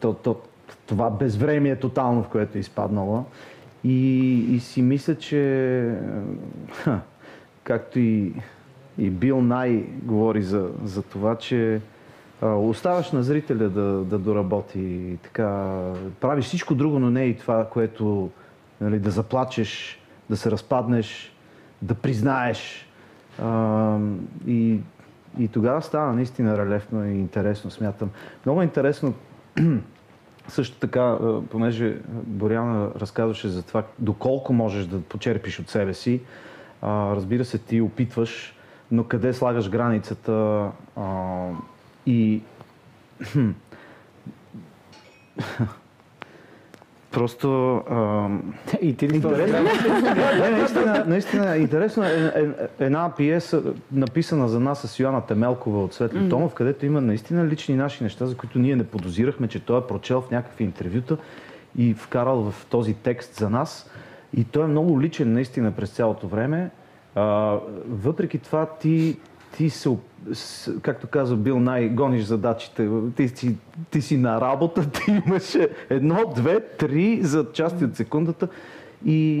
то, 0.00 0.14
то, 0.14 0.40
това 0.86 1.10
безвремие 1.10 1.76
тотално, 1.76 2.22
в 2.22 2.28
което 2.28 2.58
е 2.58 2.60
изпаднала. 2.60 3.24
И, 3.84 4.34
и 4.54 4.60
си 4.60 4.82
мисля, 4.82 5.14
че 5.14 5.92
ха, 6.72 7.00
както 7.64 7.98
и, 7.98 8.32
и 8.98 9.10
Бил 9.10 9.40
Най 9.40 9.84
говори 10.02 10.42
за, 10.42 10.68
за 10.84 11.02
това, 11.02 11.34
че 11.34 11.80
оставаш 12.42 13.12
на 13.12 13.22
зрителя 13.22 13.68
да, 13.68 13.82
да 13.82 14.18
доработи. 14.18 15.18
Така, 15.22 15.78
правиш 16.20 16.44
всичко 16.44 16.74
друго, 16.74 16.98
но 16.98 17.10
не 17.10 17.24
и 17.24 17.36
това, 17.36 17.68
което 17.68 18.30
нали, 18.80 18.98
да 18.98 19.10
заплачеш, 19.10 20.00
да 20.30 20.36
се 20.36 20.50
разпаднеш, 20.50 21.32
да 21.82 21.94
признаеш. 21.94 22.88
А, 23.42 23.98
и, 24.46 24.80
и 25.38 25.48
тогава 25.48 25.82
става 25.82 26.12
наистина 26.12 26.58
релефно 26.58 27.04
и 27.04 27.12
интересно, 27.12 27.70
смятам. 27.70 28.10
Много 28.46 28.62
интересно 28.62 29.14
също 30.48 30.78
така, 30.78 31.18
понеже 31.50 31.98
Боряна 32.10 32.90
разказваше 32.96 33.48
за 33.48 33.62
това 33.62 33.82
доколко 33.98 34.52
можеш 34.52 34.86
да 34.86 35.00
почерпиш 35.00 35.60
от 35.60 35.68
себе 35.68 35.94
си, 35.94 36.20
разбира 36.82 37.44
се, 37.44 37.58
ти 37.58 37.80
опитваш, 37.80 38.54
но 38.90 39.04
къде 39.04 39.32
слагаш 39.32 39.70
границата 39.70 40.66
и 42.06 42.40
Просто... 47.10 47.76
А... 47.90 48.28
И 48.80 48.96
ти 48.96 49.08
ли 49.08 49.16
интересно, 49.16 49.58
не, 50.38 50.50
наистина, 50.50 51.04
наистина 51.06 51.56
интересно 51.56 52.04
е, 52.04 52.08
е, 52.08 52.48
една 52.84 53.12
пиеса, 53.16 53.62
написана 53.92 54.48
за 54.48 54.60
нас 54.60 54.80
с 54.80 55.00
Йоанна 55.00 55.26
Темелкова 55.26 55.84
от 55.84 55.94
Светли. 55.94 56.28
Томов, 56.28 56.54
където 56.54 56.86
има 56.86 57.00
наистина 57.00 57.46
лични 57.46 57.74
наши 57.74 58.04
неща, 58.04 58.26
за 58.26 58.36
които 58.36 58.58
ние 58.58 58.76
не 58.76 58.84
подозирахме, 58.84 59.48
че 59.48 59.60
той 59.60 59.78
е 59.78 59.82
прочел 59.82 60.20
в 60.20 60.30
някакви 60.30 60.64
интервюта 60.64 61.16
и 61.78 61.94
вкарал 61.94 62.50
в 62.50 62.66
този 62.70 62.94
текст 62.94 63.34
за 63.34 63.50
нас. 63.50 63.90
И 64.36 64.44
той 64.44 64.64
е 64.64 64.68
много 64.68 65.00
личен 65.00 65.32
наистина 65.32 65.72
през 65.72 65.90
цялото 65.90 66.28
време. 66.28 66.70
А, 67.14 67.58
въпреки 67.88 68.38
това 68.38 68.66
ти 68.66 69.16
ти 69.56 69.70
се, 69.70 69.90
както 70.82 71.06
казва 71.06 71.36
Бил 71.36 71.60
Най, 71.60 71.88
гониш 71.88 72.24
задачите. 72.24 72.88
Ти 73.16 73.28
си, 73.28 73.56
ти 73.90 74.02
си 74.02 74.16
на 74.16 74.40
работа, 74.40 74.90
ти 74.90 75.22
имаш 75.26 75.56
едно, 75.90 76.32
две, 76.36 76.60
три 76.60 77.22
за 77.22 77.46
части 77.52 77.84
от 77.84 77.96
секундата 77.96 78.48
и, 79.04 79.38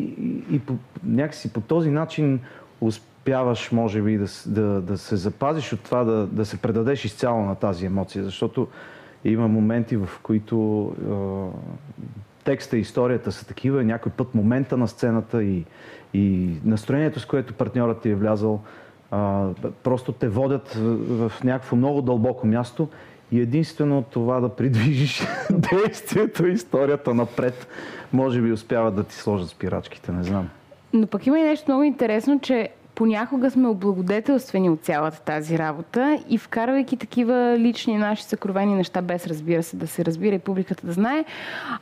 и 0.50 0.58
по, 0.58 0.74
някакси 1.04 1.52
по 1.52 1.60
този 1.60 1.90
начин 1.90 2.40
успяваш, 2.80 3.72
може 3.72 4.02
би, 4.02 4.18
да, 4.18 4.26
да, 4.46 4.80
да 4.80 4.98
се 4.98 5.16
запазиш 5.16 5.72
от 5.72 5.80
това, 5.80 6.04
да, 6.04 6.26
да 6.26 6.44
се 6.44 6.56
предадеш 6.56 7.04
изцяло 7.04 7.42
на 7.42 7.54
тази 7.54 7.86
емоция, 7.86 8.24
защото 8.24 8.68
има 9.24 9.48
моменти, 9.48 9.96
в 9.96 10.08
които 10.22 10.92
е, 11.00 11.12
текста 12.44 12.76
и 12.76 12.80
историята 12.80 13.32
са 13.32 13.46
такива, 13.46 13.84
някой 13.84 14.12
път 14.12 14.34
момента 14.34 14.76
на 14.76 14.88
сцената 14.88 15.44
и, 15.44 15.64
и 16.14 16.56
настроението, 16.64 17.20
с 17.20 17.26
което 17.26 17.54
партньорът 17.54 18.00
ти 18.00 18.10
е 18.10 18.14
влязал, 18.14 18.62
а, 19.10 19.48
просто 19.82 20.12
те 20.12 20.28
водят 20.28 20.74
в, 20.74 21.28
в 21.28 21.44
някакво 21.44 21.76
много 21.76 22.02
дълбоко 22.02 22.46
място 22.46 22.88
и 23.32 23.40
единствено 23.40 24.02
това 24.02 24.40
да 24.40 24.48
придвижиш 24.48 25.26
действието 25.50 26.46
и 26.46 26.52
историята 26.52 27.14
напред, 27.14 27.68
може 28.12 28.40
би 28.40 28.52
успява 28.52 28.90
да 28.90 29.04
ти 29.04 29.14
сложат 29.14 29.48
спирачките, 29.48 30.12
не 30.12 30.22
знам. 30.22 30.48
Но 30.92 31.06
пък 31.06 31.26
има 31.26 31.38
и 31.38 31.42
нещо 31.42 31.70
много 31.70 31.82
интересно, 31.82 32.40
че 32.40 32.68
понякога 32.94 33.50
сме 33.50 33.68
облагодетелствени 33.68 34.70
от 34.70 34.80
цялата 34.80 35.20
тази 35.20 35.58
работа 35.58 36.18
и 36.28 36.38
вкарвайки 36.38 36.96
такива 36.96 37.56
лични 37.58 37.98
наши 37.98 38.24
съкровени 38.24 38.74
неща, 38.74 39.02
без 39.02 39.26
разбира 39.26 39.62
се 39.62 39.76
да 39.76 39.86
се 39.86 40.04
разбира 40.04 40.34
и 40.34 40.38
публиката 40.38 40.86
да 40.86 40.92
знае, 40.92 41.24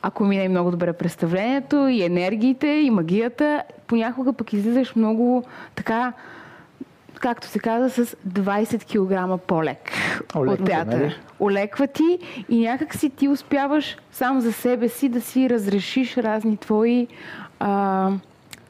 ако 0.01 0.23
мина 0.23 0.43
и 0.43 0.47
много 0.47 0.71
добре 0.71 0.93
представлението, 0.93 1.87
и 1.87 2.03
енергиите, 2.03 2.67
и 2.67 2.89
магията, 2.89 3.63
понякога 3.87 4.33
пък 4.33 4.53
излизаш 4.53 4.95
много 4.95 5.43
така 5.75 6.13
както 7.19 7.47
се 7.47 7.59
казва, 7.59 7.89
с 7.89 8.15
20 8.27 9.37
кг 9.37 9.41
по-лек 9.47 9.91
от 10.35 10.65
театъра. 10.65 10.97
Нали? 10.97 11.15
Олеква 11.39 11.87
ти 11.87 12.19
и 12.49 12.59
някак 12.59 12.95
си 12.95 13.09
ти 13.09 13.27
успяваш 13.27 13.97
сам 14.11 14.41
за 14.41 14.53
себе 14.53 14.89
си 14.89 15.09
да 15.09 15.21
си 15.21 15.49
разрешиш 15.49 16.17
разни 16.17 16.57
твои 16.57 17.07
а, 17.59 18.11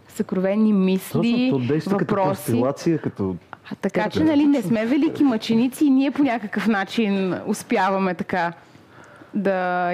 съкровени 0.07 0.73
мисли, 0.73 1.49
Точно, 1.51 1.97
въпроси. 1.97 2.63
Като 2.67 2.99
като 3.03 3.35
а, 3.71 3.75
така 3.75 4.03
като... 4.03 4.17
че, 4.17 4.23
нали, 4.23 4.45
не 4.45 4.61
сме 4.61 4.85
велики 4.85 5.23
мъченици 5.23 5.85
и 5.85 5.89
ние 5.89 6.11
по 6.11 6.23
някакъв 6.23 6.67
начин 6.67 7.35
успяваме 7.47 8.13
така 8.13 8.53
да, 9.33 9.91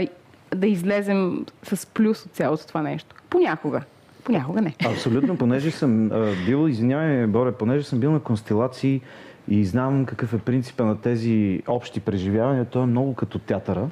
да 0.55 0.67
излезем 0.67 1.45
с 1.63 1.85
плюс 1.85 2.25
от 2.25 2.31
цялото 2.31 2.67
това 2.67 2.81
нещо. 2.81 3.15
Понякога. 3.29 3.81
Понякога 4.23 4.61
не. 4.61 4.75
Абсолютно, 4.85 5.37
понеже 5.37 5.71
съм 5.71 6.11
а, 6.11 6.31
бил, 6.45 6.67
извинявай, 6.67 7.27
Боре, 7.27 7.51
понеже 7.51 7.83
съм 7.85 7.99
бил 7.99 8.11
на 8.11 8.19
констелации 8.19 9.01
и 9.47 9.65
знам 9.65 10.05
какъв 10.05 10.33
е 10.33 10.37
принципа 10.37 10.83
на 10.83 11.01
тези 11.01 11.61
общи 11.67 11.99
преживявания, 11.99 12.65
то 12.65 12.83
е 12.83 12.85
много 12.85 13.15
като 13.15 13.39
театъра. 13.39 13.89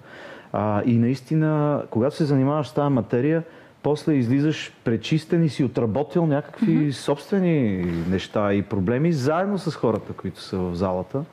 А, 0.53 0.83
и 0.86 0.98
наистина, 0.98 1.83
когато 1.89 2.15
се 2.15 2.25
занимаваш 2.25 2.67
с 2.67 2.74
тази 2.74 2.93
материя, 2.93 3.43
после 3.83 4.13
излизаш 4.13 4.74
пречистен 4.83 5.43
и 5.43 5.50
си 5.50 5.63
отработил 5.63 6.25
някакви 6.25 6.67
mm-hmm. 6.67 6.91
собствени 6.91 7.86
неща 8.09 8.53
и 8.53 8.62
проблеми 8.62 9.13
заедно 9.13 9.57
с 9.57 9.75
хората, 9.75 10.13
които 10.13 10.41
са 10.41 10.57
в 10.57 10.75
залата. 10.75 11.24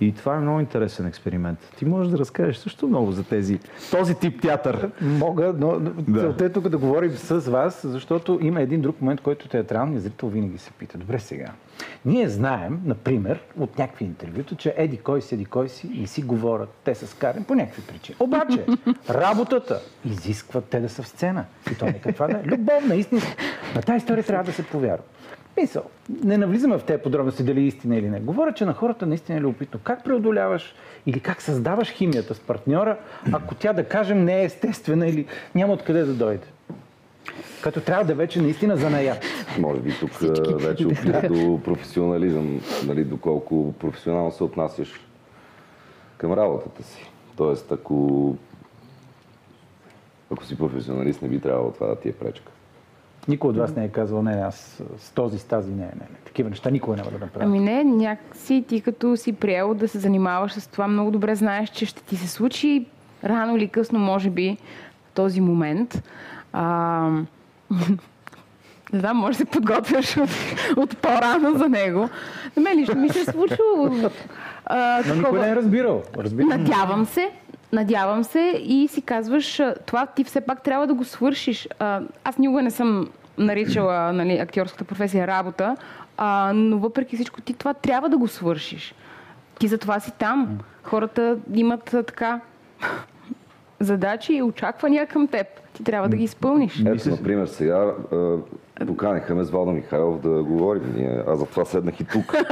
И 0.00 0.14
това 0.14 0.36
е 0.36 0.40
много 0.40 0.60
интересен 0.60 1.06
експеримент. 1.06 1.58
Ти 1.78 1.84
можеш 1.84 2.12
да 2.12 2.18
разкажеш 2.18 2.56
също 2.56 2.88
много 2.88 3.12
за 3.12 3.24
тези, 3.24 3.58
този 3.90 4.14
тип 4.14 4.42
театър. 4.42 4.90
Мога, 5.00 5.54
но 5.58 5.80
да. 5.80 6.20
целта 6.20 6.44
е 6.44 6.48
тук 6.48 6.68
да 6.68 6.78
говорим 6.78 7.10
с 7.10 7.38
вас, 7.38 7.80
защото 7.86 8.38
има 8.42 8.60
един 8.60 8.80
друг 8.80 9.00
момент, 9.00 9.20
който 9.20 9.48
театралният 9.48 10.02
зрител 10.02 10.28
винаги 10.28 10.58
се 10.58 10.70
пита. 10.70 10.98
Добре 10.98 11.18
сега. 11.18 11.52
Ние 12.04 12.28
знаем, 12.28 12.80
например, 12.84 13.40
от 13.58 13.78
някакви 13.78 14.04
интервюта, 14.04 14.54
че 14.54 14.74
еди 14.76 14.96
кой 14.96 15.22
си, 15.22 15.34
еди 15.34 15.44
кой 15.44 15.68
си 15.68 15.86
и 15.86 16.06
си 16.06 16.22
говорят. 16.22 16.68
Те 16.84 16.94
са 16.94 17.06
скарани 17.06 17.44
по 17.44 17.54
някакви 17.54 17.82
причини. 17.82 18.16
Обаче, 18.20 18.66
работата 19.10 19.80
изисква 20.04 20.60
те 20.60 20.80
да 20.80 20.88
са 20.88 21.02
в 21.02 21.08
сцена. 21.08 21.44
И 21.72 21.74
то 21.74 21.84
не 21.84 21.98
каква 21.98 22.26
да 22.26 22.38
е. 22.38 22.42
Любовна, 22.44 22.94
истинска. 22.94 23.36
На 23.74 23.82
тази 23.82 23.96
история 23.96 24.24
трябва 24.24 24.44
да 24.44 24.52
се 24.52 24.62
повярва. 24.62 25.04
Мисъл, 25.60 25.82
не 26.24 26.38
навлизаме 26.38 26.78
в 26.78 26.84
тези 26.84 27.02
подробности 27.02 27.42
дали 27.42 27.60
е 27.60 27.66
истина 27.66 27.96
или 27.96 28.08
не. 28.08 28.20
Говоря, 28.20 28.52
че 28.52 28.64
на 28.64 28.72
хората 28.72 29.06
наистина 29.06 29.38
е 29.38 29.40
любопитно. 29.40 29.80
Как 29.84 30.04
преодоляваш 30.04 30.74
или 31.06 31.20
как 31.20 31.42
създаваш 31.42 31.88
химията 31.88 32.34
с 32.34 32.40
партньора, 32.40 32.98
ако 33.32 33.54
тя, 33.54 33.72
да 33.72 33.84
кажем, 33.84 34.24
не 34.24 34.40
е 34.40 34.44
естествена 34.44 35.08
или 35.08 35.26
няма 35.54 35.72
откъде 35.72 36.04
да 36.04 36.14
дойде? 36.14 36.46
Като 37.62 37.80
трябва 37.80 38.04
да 38.04 38.14
вече 38.14 38.42
наистина 38.42 38.76
занаят. 38.76 39.24
Може 39.58 39.80
би 39.80 39.98
тук 40.00 40.10
Всички. 40.10 40.54
вече 40.54 40.86
опира 40.86 41.28
до 41.28 41.60
професионализъм, 41.64 42.60
нали, 42.86 43.04
доколко 43.04 43.74
професионално 43.78 44.32
се 44.32 44.44
отнасяш 44.44 45.00
към 46.16 46.32
работата 46.32 46.82
си. 46.82 47.10
Тоест, 47.36 47.72
ако, 47.72 48.36
ако 50.32 50.44
си 50.44 50.58
професионалист, 50.58 51.22
не 51.22 51.28
би 51.28 51.40
трябвало 51.40 51.70
това 51.70 51.86
да 51.86 51.96
ти 51.96 52.08
е 52.08 52.12
пречка. 52.12 52.52
Никой 53.28 53.50
от 53.50 53.56
вас 53.56 53.76
не 53.76 53.84
е 53.84 53.88
казал, 53.88 54.22
не, 54.22 54.32
аз 54.32 54.82
с 54.98 55.10
този, 55.10 55.38
с 55.38 55.44
тази, 55.44 55.70
не, 55.70 55.76
не, 55.76 55.84
не. 55.84 56.16
Такива 56.24 56.50
неща 56.50 56.70
никога 56.70 56.96
няма 56.96 57.10
да 57.10 57.18
направя. 57.18 57.44
Ами 57.44 57.60
не, 57.60 57.84
някакси 57.84 58.64
ти 58.68 58.80
като 58.80 59.16
си 59.16 59.32
приел 59.32 59.74
да 59.74 59.88
се 59.88 59.98
занимаваш 59.98 60.52
с 60.52 60.66
това, 60.66 60.88
много 60.88 61.10
добре 61.10 61.34
знаеш, 61.34 61.70
че 61.70 61.86
ще 61.86 62.02
ти 62.02 62.16
се 62.16 62.28
случи 62.28 62.86
рано 63.24 63.56
или 63.56 63.68
късно, 63.68 63.98
може 63.98 64.30
би, 64.30 64.56
този 65.14 65.40
момент. 65.40 66.02
А, 66.52 67.10
не 68.92 68.98
знам, 69.00 69.16
може 69.16 69.32
да 69.32 69.38
се 69.38 69.44
подготвяш 69.44 70.16
от, 70.16 70.30
от 70.76 70.98
по-рано 70.98 71.58
за 71.58 71.68
него. 71.68 72.08
На 72.56 72.62
мен 72.62 72.78
лично 72.78 73.00
ми 73.00 73.08
се 73.08 73.20
е 73.20 73.24
случило. 73.24 74.10
А, 74.66 75.02
Но 75.08 75.14
никой 75.14 75.40
не 75.40 75.50
е 75.50 75.56
разбирал. 75.56 76.02
Разбирам. 76.18 76.48
Надявам 76.48 77.06
се. 77.06 77.30
Надявам 77.72 78.24
се 78.24 78.62
и 78.64 78.88
си 78.88 79.02
казваш, 79.02 79.62
това 79.86 80.06
ти 80.06 80.24
все 80.24 80.40
пак 80.40 80.62
трябва 80.62 80.86
да 80.86 80.94
го 80.94 81.04
свършиш. 81.04 81.68
Аз 82.24 82.38
никога 82.38 82.62
не 82.62 82.70
съм 82.70 83.08
наричала 83.38 84.12
нали, 84.12 84.38
актьорската 84.38 84.84
професия 84.84 85.26
работа, 85.26 85.76
а, 86.16 86.52
но 86.54 86.78
въпреки 86.78 87.16
всичко 87.16 87.40
ти 87.40 87.54
това 87.54 87.74
трябва 87.74 88.08
да 88.08 88.18
го 88.18 88.28
свършиш. 88.28 88.94
Ти 89.58 89.68
за 89.68 89.78
това 89.78 90.00
си 90.00 90.12
там. 90.18 90.58
Хората 90.82 91.38
имат 91.54 91.84
така 91.84 92.40
задачи 93.80 94.32
и 94.34 94.42
очаквания 94.42 95.06
към 95.06 95.28
теб. 95.28 95.46
Ти 95.72 95.84
трябва 95.84 96.08
да 96.08 96.16
ги 96.16 96.24
изпълниш. 96.24 96.82
Ето, 96.86 97.10
например, 97.10 97.46
сега 97.46 97.92
поканиха 98.86 99.34
ме 99.34 99.44
с 99.44 99.50
Валда 99.50 99.72
Михайлов 99.72 100.20
да 100.20 100.42
говорим. 100.42 100.82
Аз 101.28 101.38
затова 101.38 101.64
седнах 101.64 102.00
и 102.00 102.04
тук. 102.04 102.34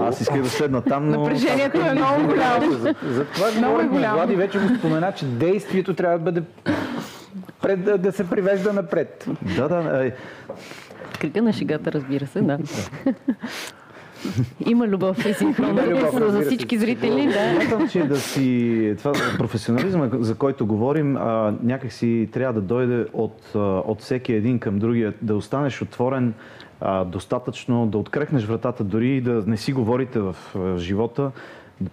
Аз 0.00 0.20
исках 0.20 0.42
да 0.42 0.48
седна 0.48 0.82
там, 0.82 1.08
но... 1.08 1.20
Напрежението 1.20 1.80
е 1.80 1.94
много 1.94 2.22
голямо. 2.26 2.72
За, 2.72 2.94
за 3.04 3.24
това 3.24 3.46
Много 3.50 3.64
е 3.64 3.68
говорихме. 3.68 3.96
голямо. 3.98 4.16
Влади 4.16 4.36
вече 4.36 4.58
го 4.58 4.74
спомена, 4.78 5.12
че 5.12 5.26
действието 5.26 5.94
трябва 5.94 6.18
да 6.18 6.24
бъде 6.24 6.42
пред, 7.62 7.84
да, 7.84 7.98
да 7.98 8.12
се 8.12 8.30
привежда 8.30 8.72
напред. 8.72 9.26
Да, 9.56 9.68
да. 9.68 10.06
Е, 10.06 10.12
Кръга 11.20 11.42
на 11.42 11.52
шегата, 11.52 11.92
разбира 11.92 12.26
се, 12.26 12.40
да. 12.40 12.58
Има 14.66 14.88
любов 14.88 15.26
и 15.26 15.34
синхрон. 15.34 15.68
Има 15.68 15.86
любов, 15.86 16.32
за 16.32 16.40
всички 16.40 16.78
зрители, 16.78 17.26
да. 17.26 17.60
Смятам, 17.60 17.88
че 17.88 18.02
да 18.02 18.16
си... 18.16 18.94
Това 18.98 19.12
професионализма, 19.38 20.08
за 20.12 20.34
който 20.34 20.66
говорим, 20.66 21.16
а, 21.16 21.54
някак 21.62 21.92
си 21.92 22.28
трябва 22.32 22.52
да 22.52 22.60
дойде 22.60 23.06
от, 23.12 23.54
от 23.54 24.00
всеки 24.00 24.32
един 24.32 24.58
към 24.58 24.78
другия, 24.78 25.14
да 25.22 25.36
останеш 25.36 25.82
отворен 25.82 26.34
а, 26.80 27.04
достатъчно, 27.04 27.86
да 27.86 27.98
открехнеш 27.98 28.44
вратата, 28.44 28.84
дори 28.84 29.16
и 29.16 29.20
да 29.20 29.42
не 29.46 29.56
си 29.56 29.72
говорите 29.72 30.20
в 30.20 30.36
а, 30.56 30.78
живота, 30.78 31.30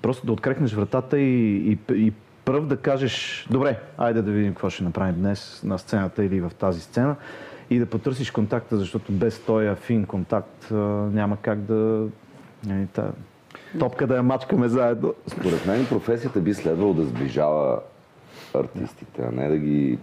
просто 0.02 0.26
да 0.26 0.32
открехнеш 0.32 0.74
вратата 0.74 1.20
и, 1.20 1.58
и, 1.58 1.78
и 1.94 2.14
пръв 2.46 2.68
да 2.68 2.78
кажеш, 2.78 3.48
добре, 3.52 3.80
айде 3.98 4.22
да 4.22 4.32
видим 4.32 4.54
какво 4.54 4.70
ще 4.70 4.84
направим 4.84 5.16
днес 5.16 5.62
на 5.64 5.80
сцената 5.80 6.24
или 6.24 6.42
в 6.42 6.52
тази 6.60 6.82
сцена 6.82 7.16
и 7.70 7.80
да 7.80 7.86
потърсиш 7.86 8.32
контакта, 8.32 8.78
защото 8.78 9.12
без 9.12 9.40
този 9.40 9.76
фин 9.76 10.06
контакт 10.06 10.68
няма 11.12 11.38
как 11.42 11.60
да... 11.60 12.06
та- 12.94 13.12
Топка 13.80 14.08
да 14.08 14.16
я 14.16 14.24
мачкаме 14.24 14.68
заедно. 14.68 15.14
Според 15.28 15.66
мен 15.66 15.86
професията 15.86 16.40
би 16.40 16.54
следвало 16.54 16.94
да 16.94 17.04
сближава 17.04 17.80
артистите, 18.54 19.22
а 19.22 19.32
не 19.32 19.50
да 19.50 19.58
ги... 19.58 20.00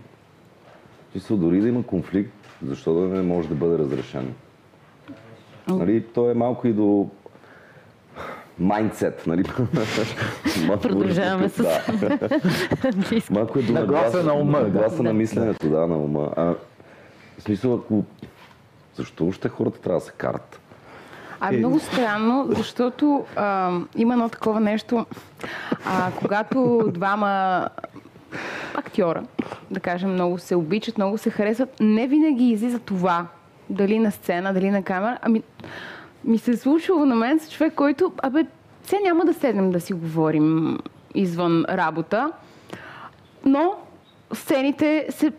Чисто 1.12 1.36
дори 1.36 1.60
да 1.60 1.68
има 1.68 1.82
конфликт, 1.82 2.32
защо 2.62 2.94
да 2.94 3.00
не 3.00 3.22
може 3.22 3.48
да 3.48 3.54
бъде 3.54 3.78
разрешен? 3.78 4.34
Нали, 5.68 6.04
то 6.14 6.30
е 6.30 6.34
малко 6.34 6.66
и 6.68 6.72
до 6.72 7.08
майндсет, 8.58 9.26
нали? 9.26 9.44
Малко 10.66 10.82
Продължаваме 10.82 11.48
с-. 11.48 11.80
Малко 13.30 13.58
е 13.58 13.62
до 13.62 13.72
Нагласа 13.72 14.22
на 14.22 14.34
ума, 14.34 14.58
да. 14.58 14.64
Нагласа 14.64 15.02
на 15.02 15.12
мисленето, 15.12 15.70
да, 15.70 15.86
на 15.86 15.96
ума. 15.96 16.54
В 17.38 17.42
смисъл, 17.42 17.74
ако... 17.74 18.04
Защо 18.94 19.26
още 19.26 19.48
хората 19.48 19.80
трябва 19.80 20.00
да 20.00 20.06
се 20.06 20.12
карат? 20.12 20.60
А 21.40 21.54
е 21.54 21.56
много 21.56 21.80
странно, 21.80 22.46
защото 22.48 23.24
а, 23.36 23.72
има 23.96 24.14
едно 24.14 24.28
такова 24.28 24.60
нещо, 24.60 25.06
а, 25.86 26.10
когато 26.18 26.90
двама 26.94 27.68
актьора, 28.74 29.22
да 29.70 29.80
кажем, 29.80 30.12
много 30.12 30.38
се 30.38 30.56
обичат, 30.56 30.98
много 30.98 31.18
се 31.18 31.30
харесват, 31.30 31.80
не 31.80 32.06
винаги 32.06 32.50
излиза 32.50 32.78
това, 32.78 33.26
дали 33.70 33.98
на 33.98 34.10
сцена, 34.10 34.54
дали 34.54 34.70
на 34.70 34.82
камера. 34.82 35.18
Ами, 35.22 35.42
ми 36.24 36.38
се 36.38 36.50
е 36.50 36.56
случило 36.56 37.06
на 37.06 37.14
мен 37.14 37.40
с 37.40 37.50
човек, 37.50 37.74
който, 37.74 38.12
абе, 38.22 38.46
сега 38.82 39.00
няма 39.04 39.24
да 39.24 39.34
седнем 39.34 39.70
да 39.70 39.80
си 39.80 39.92
говорим 39.92 40.78
извън 41.14 41.64
работа, 41.68 42.32
но 43.44 43.74
сцените 44.32 45.06
се, 45.10 45.32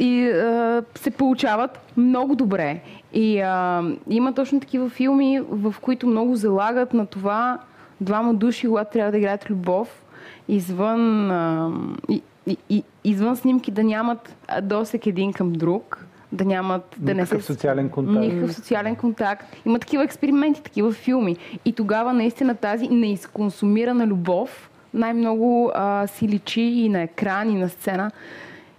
и, 0.00 0.30
а, 0.30 0.82
се 0.94 1.10
получават 1.10 1.80
много 1.96 2.34
добре. 2.34 2.80
И 3.12 3.40
а, 3.40 3.82
има 4.08 4.34
точно 4.34 4.60
такива 4.60 4.88
филми, 4.88 5.40
в 5.50 5.74
които 5.80 6.06
много 6.06 6.36
залагат 6.36 6.94
на 6.94 7.06
това 7.06 7.58
двама 8.00 8.34
души, 8.34 8.66
когато 8.66 8.92
трябва 8.92 9.12
да 9.12 9.18
играят 9.18 9.50
любов, 9.50 10.04
извън, 10.48 11.30
а, 11.30 11.70
и, 12.08 12.22
и, 12.46 12.56
и, 12.70 12.82
извън 13.04 13.36
снимки 13.36 13.70
да 13.70 13.84
нямат 13.84 14.36
досек 14.62 15.06
един 15.06 15.32
към 15.32 15.52
друг, 15.52 16.06
да 16.32 16.44
нямат, 16.44 16.96
да 16.98 17.14
не 17.14 17.22
Никакъв 17.22 17.44
се 17.44 17.52
социален 17.52 17.88
контакт. 17.88 18.20
Никакъв 18.20 18.54
социален 18.54 18.96
контакт. 18.96 19.56
Има 19.66 19.78
такива 19.78 20.04
експерименти, 20.04 20.62
такива 20.62 20.92
филми. 20.92 21.36
И 21.64 21.72
тогава 21.72 22.12
наистина 22.12 22.54
тази 22.54 22.88
неизконсумирана 22.88 24.06
любов 24.06 24.70
най-много 24.94 25.70
а, 25.74 26.06
си 26.06 26.28
личи 26.28 26.60
и 26.60 26.88
на 26.88 27.02
екран, 27.02 27.50
и 27.50 27.54
на 27.54 27.68
сцена. 27.68 28.10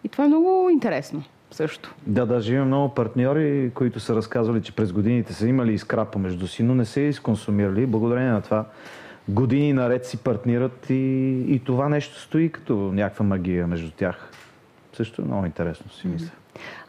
И 0.04 0.10
това 0.10 0.24
е 0.24 0.28
много 0.28 0.70
интересно 0.70 1.24
също. 1.52 1.96
Да, 2.08 2.26
даже 2.26 2.56
има 2.56 2.66
много 2.66 2.94
партньори, 2.94 3.72
които 3.76 4.00
са 4.00 4.16
разказвали, 4.16 4.62
че 4.62 4.76
през 4.76 4.92
годините 4.92 5.34
са 5.34 5.48
имали 5.48 5.74
изкра 5.74 6.06
помежду 6.06 6.48
си, 6.48 6.64
но 6.64 6.76
не 6.76 6.86
се 6.86 7.02
изконсумирали. 7.02 7.86
Благодарение 7.86 8.32
на 8.32 8.42
това 8.42 8.66
години 9.30 9.74
наред 9.74 10.06
си 10.06 10.18
партнират 10.18 10.90
и, 10.90 10.94
и 11.48 11.62
това 11.66 11.90
нещо 11.90 12.20
стои 12.20 12.52
като 12.52 12.76
някаква 12.76 13.26
магия 13.26 13.68
между 13.68 13.92
тях. 13.92 14.30
Също 14.94 15.22
е 15.22 15.26
много 15.26 15.46
интересно, 15.46 15.92
си 15.92 16.08
мисля. 16.08 16.32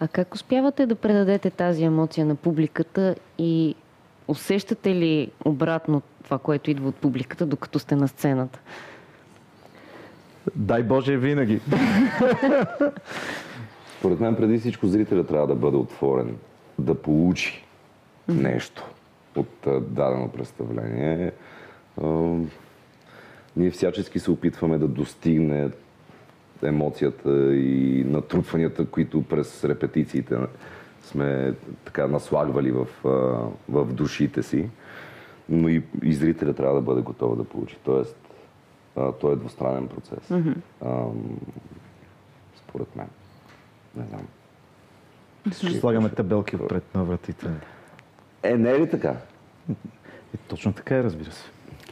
А 0.00 0.08
как 0.08 0.34
успявате 0.34 0.86
да 0.86 0.94
предадете 0.94 1.50
тази 1.50 1.84
емоция 1.84 2.26
на 2.26 2.34
публиката 2.34 3.14
и 3.38 3.74
усещате 4.28 4.94
ли 4.94 5.30
обратно 5.44 6.02
това, 6.24 6.38
което 6.38 6.70
идва 6.70 6.88
от 6.88 6.94
публиката, 6.94 7.46
докато 7.46 7.78
сте 7.78 7.96
на 7.96 8.08
сцената? 8.08 8.60
Дай 10.56 10.82
Боже, 10.82 11.16
винаги. 11.16 11.60
Според 13.98 14.20
мен 14.20 14.36
преди 14.36 14.58
всичко 14.58 14.86
зрителя 14.86 15.26
трябва 15.26 15.46
да 15.46 15.54
бъде 15.54 15.76
отворен, 15.76 16.36
да 16.78 16.94
получи 16.94 17.64
нещо 18.28 18.90
от 19.36 19.66
дадено 19.80 20.28
представление. 20.28 21.32
Ние 23.56 23.70
всячески 23.70 24.18
се 24.18 24.30
опитваме 24.30 24.78
да 24.78 24.88
достигне 24.88 25.70
емоцията 26.62 27.56
и 27.56 28.04
натрупванията, 28.06 28.86
които 28.86 29.22
през 29.22 29.64
репетициите 29.64 30.36
сме 31.02 31.54
така 31.84 32.06
наслагвали 32.06 32.72
в, 32.72 32.86
в 33.68 33.84
душите 33.92 34.42
си. 34.42 34.68
Но 35.48 35.68
и, 35.68 35.82
и 36.02 36.14
зрителя 36.14 36.54
трябва 36.54 36.74
да 36.74 36.80
бъде 36.80 37.00
готов 37.00 37.36
да 37.36 37.44
получи. 37.44 37.76
Тоест, 37.84 38.16
а, 38.96 39.12
той 39.12 39.32
е 39.32 39.36
двустранен 39.36 39.88
процес. 39.88 40.30
Ам, 40.30 41.38
според 42.56 42.96
мен. 42.96 43.08
Не 43.96 44.04
знам. 44.04 44.26
Ще 45.52 45.80
слагаме 45.80 46.10
табелки 46.10 46.56
отпред 46.56 46.94
на 46.94 47.04
вратите. 47.04 47.50
Е, 48.42 48.56
не 48.56 48.70
е 48.70 48.80
ли 48.80 48.90
така? 48.90 49.16
И 50.34 50.36
точно 50.48 50.72
така 50.72 50.96
е, 50.96 51.04
разбира 51.04 51.30
се. 51.30 51.44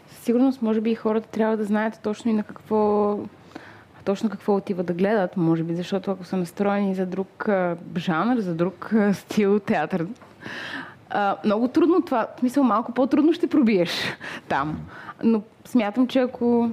Със 0.06 0.18
сигурност, 0.18 0.62
може 0.62 0.80
би 0.80 0.90
и 0.90 0.94
хората 0.94 1.28
трябва 1.28 1.56
да 1.56 1.64
знаят 1.64 2.00
точно 2.02 2.30
и 2.30 2.34
на 2.34 2.42
какво 2.42 3.18
точно 4.04 4.30
какво 4.30 4.54
отива 4.56 4.82
да 4.82 4.92
гледат, 4.92 5.36
може 5.36 5.62
би, 5.62 5.74
защото 5.74 6.10
ако 6.10 6.24
са 6.24 6.36
настроени 6.36 6.94
за 6.94 7.06
друг 7.06 7.48
а, 7.48 7.76
жанр, 7.96 8.38
за 8.38 8.54
друг 8.54 8.92
а, 8.92 9.14
стил 9.14 9.58
театър, 9.58 10.06
а, 11.10 11.36
много 11.44 11.68
трудно 11.68 12.02
това, 12.02 12.26
в 12.36 12.40
смисъл 12.40 12.64
малко 12.64 12.92
по-трудно 12.92 13.32
ще 13.32 13.46
пробиеш 13.46 13.90
там. 14.48 14.80
Но 15.24 15.42
смятам, 15.64 16.06
че 16.06 16.18
ако... 16.18 16.70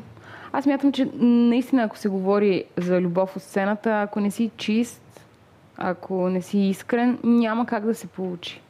Аз 0.51 0.63
смятам, 0.63 0.91
че 0.91 1.09
наистина, 1.19 1.83
ако 1.83 1.97
се 1.97 2.09
говори 2.09 2.63
за 2.77 3.01
любов 3.01 3.35
от 3.35 3.41
сцената, 3.41 4.01
ако 4.01 4.19
не 4.19 4.31
си 4.31 4.51
чист, 4.57 5.21
ако 5.77 6.29
не 6.29 6.41
си 6.41 6.59
искрен, 6.59 7.19
няма 7.23 7.65
как 7.65 7.85
да 7.85 7.95
се 7.95 8.07
получи. 8.07 8.61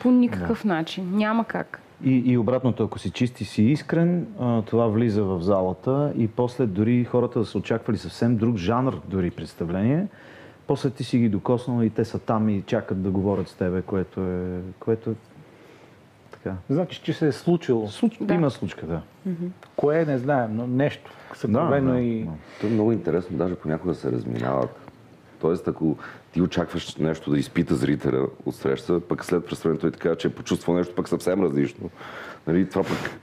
По 0.00 0.10
никакъв 0.10 0.64
начин. 0.64 1.10
Няма 1.16 1.44
как. 1.44 1.80
И, 2.04 2.22
и 2.26 2.38
обратното, 2.38 2.84
ако 2.84 2.98
си 2.98 3.10
чист 3.10 3.40
и 3.40 3.44
си 3.44 3.62
искрен, 3.62 4.26
а, 4.40 4.62
това 4.62 4.86
влиза 4.86 5.24
в 5.24 5.40
залата 5.42 6.12
и 6.18 6.28
после 6.28 6.66
дори 6.66 7.04
хората 7.04 7.38
да 7.38 7.44
са 7.44 7.58
очаквали 7.58 7.98
съвсем 7.98 8.36
друг 8.36 8.56
жанр, 8.56 9.00
дори 9.08 9.30
представление, 9.30 10.06
после 10.66 10.90
ти 10.90 11.04
си 11.04 11.18
ги 11.18 11.28
докоснал 11.28 11.82
и 11.82 11.90
те 11.90 12.04
са 12.04 12.18
там 12.18 12.48
и 12.48 12.62
чакат 12.66 13.02
да 13.02 13.10
говорят 13.10 13.48
с 13.48 13.54
тебе, 13.54 13.82
което 13.82 14.20
е, 14.20 14.60
което 14.78 15.10
е 15.10 15.14
така. 16.42 16.56
Значи, 16.70 17.00
че 17.04 17.12
се 17.12 17.26
е 17.28 17.32
случило. 17.32 17.88
Случ... 17.88 18.16
Да. 18.20 18.34
Има 18.34 18.50
случка, 18.50 18.86
да. 18.86 19.00
Кое 19.76 20.04
не 20.04 20.18
знаем, 20.18 20.56
но 20.56 20.66
нещо 20.66 21.10
съкровено 21.34 21.92
да, 21.92 22.00
и... 22.00 22.24
да. 22.24 22.30
То 22.60 22.66
е 22.66 22.70
много 22.70 22.92
интересно, 22.92 23.36
даже 23.36 23.54
понякога 23.54 23.94
се 23.94 24.12
разминават. 24.12 24.80
Тоест, 25.40 25.68
ако 25.68 25.96
ти 26.32 26.42
очакваш 26.42 26.96
нещо 26.96 27.30
да 27.30 27.38
изпита 27.38 27.74
зрителя 27.74 28.26
от 28.46 28.54
среща, 28.54 29.00
пък 29.00 29.24
след 29.24 29.46
представлението 29.46 29.80
той 29.80 29.90
така, 29.90 30.16
че 30.16 30.28
е 30.28 30.30
почувствал 30.30 30.76
нещо 30.76 30.94
пък 30.94 31.08
съвсем 31.08 31.42
различно. 31.42 31.90
Нали, 32.46 32.68
това 32.68 32.82
пък... 32.82 33.20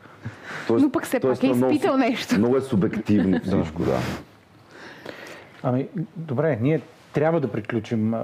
Тоест, 0.68 0.84
Но 0.84 0.92
пък 0.92 1.10
тоест, 1.22 1.42
пак 1.42 1.44
е 1.44 1.54
много- 1.54 1.74
изпитал 1.74 1.98
нещо. 1.98 2.38
Много 2.38 2.58
е 2.58 2.62
субективно 2.62 3.40
всичко, 3.40 3.84
да. 3.84 3.98
Ами, 5.64 5.88
добре, 6.16 6.58
ние 6.62 6.82
трябва 7.18 7.40
да 7.40 7.52
приключим, 7.52 8.16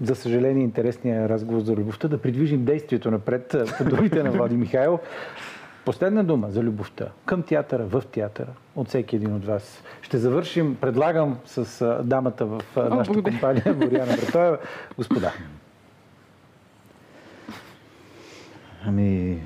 за 0.00 0.14
съжаление, 0.14 0.64
интересния 0.64 1.28
разговор 1.28 1.60
за 1.60 1.74
любовта, 1.74 2.08
да 2.08 2.22
придвижим 2.22 2.64
действието 2.64 3.10
напред 3.10 3.56
по 3.78 3.84
думите 3.84 4.22
на 4.22 4.30
Влади 4.30 4.56
Михайлов. 4.56 5.00
Последна 5.84 6.22
дума 6.22 6.50
за 6.50 6.62
любовта 6.62 7.08
към 7.26 7.42
театъра, 7.42 7.86
в 7.86 8.02
театъра, 8.12 8.48
от 8.76 8.88
всеки 8.88 9.16
един 9.16 9.34
от 9.34 9.44
вас. 9.44 9.82
Ще 10.02 10.18
завършим, 10.18 10.76
предлагам, 10.80 11.38
с 11.44 11.84
дамата 12.04 12.46
в 12.46 12.60
нашата 12.76 13.12
благодаря. 13.12 13.22
компания, 13.22 13.74
Боряна 13.74 14.16
Братоева. 14.16 14.58
Господа. 14.96 15.32
Ами, 18.86 19.38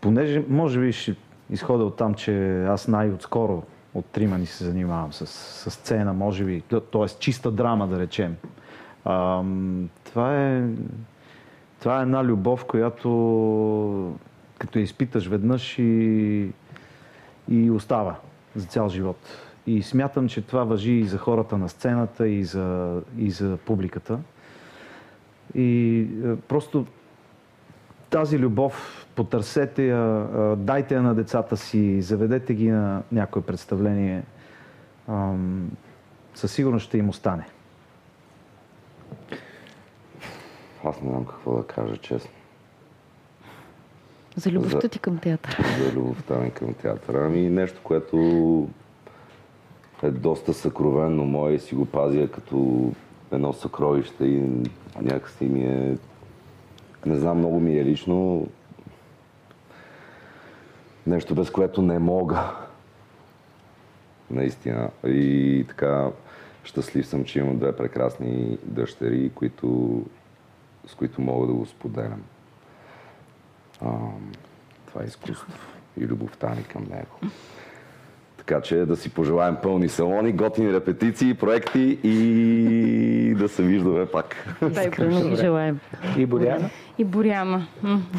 понеже 0.00 0.44
може 0.48 0.80
би 0.80 0.92
ще 0.92 1.16
изходя 1.50 1.84
от 1.84 1.96
там, 1.96 2.14
че 2.14 2.64
аз 2.64 2.88
най-отскоро 2.88 3.62
от 3.98 4.06
трима 4.06 4.38
ни 4.38 4.46
се 4.46 4.64
занимавам 4.64 5.12
с, 5.12 5.26
с 5.26 5.70
сцена, 5.70 6.12
може 6.12 6.44
би, 6.44 6.60
т.е. 6.60 7.08
чиста 7.18 7.50
драма, 7.50 7.88
да 7.88 7.98
речем. 7.98 8.36
Ам, 9.04 9.88
това 10.04 10.36
е 10.36 10.62
това 11.80 11.98
е 11.98 12.02
една 12.02 12.24
любов, 12.24 12.64
която 12.64 13.08
като 14.58 14.78
я 14.78 14.82
изпиташ 14.82 15.26
веднъж 15.26 15.78
и, 15.78 16.50
и 17.48 17.70
остава 17.70 18.16
за 18.54 18.66
цял 18.66 18.88
живот. 18.88 19.18
И 19.66 19.82
смятам, 19.82 20.28
че 20.28 20.42
това 20.42 20.64
въжи 20.64 20.92
и 20.92 21.06
за 21.06 21.18
хората 21.18 21.58
на 21.58 21.68
сцената, 21.68 22.28
и 22.28 22.44
за, 22.44 23.00
и 23.18 23.30
за 23.30 23.56
публиката. 23.56 24.18
И 25.54 26.00
е, 26.24 26.36
просто 26.36 26.86
тази 28.10 28.38
любов 28.38 29.06
потърсете 29.14 29.86
я, 29.86 30.26
дайте 30.56 30.94
я 30.94 31.02
на 31.02 31.14
децата 31.14 31.56
си, 31.56 32.02
заведете 32.02 32.54
ги 32.54 32.70
на 32.70 33.02
някое 33.12 33.42
представление. 33.42 34.22
Със 36.34 36.52
сигурност 36.52 36.86
ще 36.86 36.98
им 36.98 37.08
остане. 37.08 37.44
Аз 40.84 41.02
не 41.02 41.10
знам 41.10 41.24
какво 41.24 41.56
да 41.56 41.66
кажа, 41.66 41.96
честно. 41.96 42.30
За 44.36 44.50
любовта 44.50 44.80
За- 44.80 44.88
ти 44.88 44.98
към 44.98 45.18
театър. 45.18 45.64
за 45.84 45.92
любовта 45.92 46.38
ми 46.38 46.50
към 46.50 46.74
театъра. 46.74 47.26
Ами 47.26 47.50
нещо, 47.50 47.80
което 47.84 48.68
е 50.02 50.10
доста 50.10 50.54
съкровенно 50.54 51.24
мое 51.24 51.52
и 51.52 51.58
си 51.58 51.74
го 51.74 51.86
пазя 51.86 52.28
като 52.30 52.90
едно 53.32 53.52
съкровище 53.52 54.24
и 54.24 54.62
някакси 55.00 55.44
ми 55.44 55.62
е... 55.62 55.96
Не 57.06 57.16
знам, 57.18 57.38
много 57.38 57.60
ми 57.60 57.78
е 57.78 57.84
лично 57.84 58.46
нещо, 61.06 61.34
без 61.34 61.50
което 61.50 61.82
не 61.82 61.98
мога. 61.98 62.50
Наистина. 64.30 64.90
И 65.06 65.64
така, 65.68 66.10
щастлив 66.64 67.06
съм, 67.06 67.24
че 67.24 67.38
имам 67.38 67.58
две 67.58 67.76
прекрасни 67.76 68.58
дъщери, 68.62 69.30
които, 69.34 70.02
с 70.86 70.94
които 70.94 71.20
мога 71.20 71.46
да 71.46 71.52
го 71.52 71.66
споделям. 71.66 72.22
Ам, 73.82 74.32
това 74.86 75.02
е 75.02 75.06
изкуство 75.06 75.52
и 76.00 76.06
любовта 76.06 76.54
ни 76.54 76.64
към 76.64 76.84
него. 76.84 77.32
Така 78.48 78.60
че 78.60 78.76
да 78.76 78.96
си 78.96 79.10
пожелаем 79.10 79.56
пълни 79.62 79.88
салони, 79.88 80.32
готини 80.32 80.72
репетиции, 80.72 81.34
проекти 81.34 81.98
и 82.02 83.34
да 83.38 83.48
се 83.48 83.62
виждаме 83.62 84.06
пак. 84.06 84.36
Да, 84.62 84.82
и 84.82 84.84
Искрено 84.84 85.20
ви 85.20 85.36
желаем. 85.36 85.80
И 86.16 86.26
Боряна. 86.26 86.70
И 86.98 87.04
Боряна. 87.04 87.66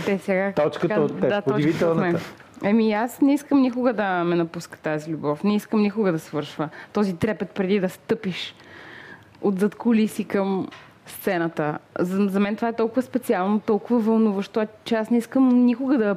Те 0.06 0.18
сега... 0.18 0.54
Точката 0.56 1.02
от 1.02 1.20
теб, 1.20 1.30
Да, 1.30 1.44
удивителната. 1.54 2.20
Еми 2.63 2.94
аз 2.94 3.22
не 3.22 3.34
искам 3.34 3.62
никога 3.62 3.94
да 3.94 4.24
ме 4.24 4.36
напуска 4.36 4.80
тази 4.80 5.12
любов. 5.12 5.44
Не 5.44 5.56
искам 5.56 5.82
никога 5.82 6.12
да 6.12 6.20
свършва. 6.20 6.70
Този 6.94 7.15
трепет 7.15 7.50
преди 7.50 7.80
да 7.80 7.89
стъпиш 7.89 8.56
от 9.42 9.60
зад 9.60 9.76
кулиси 9.76 10.24
към 10.24 10.68
сцената. 11.06 11.78
За, 12.00 12.28
за 12.28 12.39
мен 12.39 12.56
това 12.56 12.68
е 12.68 12.74
толкова 12.74 13.02
специално, 13.02 13.60
толкова 13.60 14.00
вълнуващо, 14.00 14.68
че 14.84 14.96
аз 14.96 15.10
не 15.10 15.18
искам 15.18 15.65
никога 15.65 15.98
да, 15.98 16.15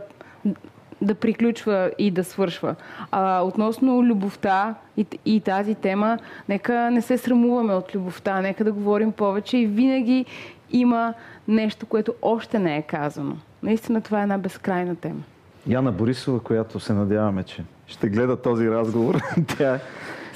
да 1.02 1.14
приключва 1.14 1.90
и 1.98 2.10
да 2.10 2.24
свършва. 2.24 2.74
А, 3.10 3.42
относно 3.42 4.02
любовта 4.02 4.74
и, 4.96 5.06
и 5.26 5.40
тази 5.40 5.74
тема, 5.74 6.18
нека 6.48 6.90
не 6.90 7.02
се 7.02 7.18
срамуваме 7.18 7.74
от 7.74 7.94
любовта, 7.94 8.40
нека 8.40 8.64
да 8.64 8.72
говорим 8.72 9.12
повече 9.12 9.58
и 9.58 9.66
винаги 9.66 10.24
има 10.70 11.14
нещо, 11.48 11.86
което 11.86 12.14
още 12.22 12.58
не 12.58 12.76
е 12.76 12.82
казано. 12.82 13.36
Наистина 13.62 14.00
това 14.00 14.20
е 14.20 14.22
една 14.22 14.38
безкрайна 14.38 14.96
тема. 14.96 15.22
Яна 15.66 15.92
Борисова, 15.92 16.40
която 16.40 16.80
се 16.80 16.92
надяваме, 16.92 17.42
че 17.42 17.64
ще 17.86 18.08
гледа 18.08 18.36
този 18.36 18.70
разговор. 18.70 19.20
Тя 19.58 19.78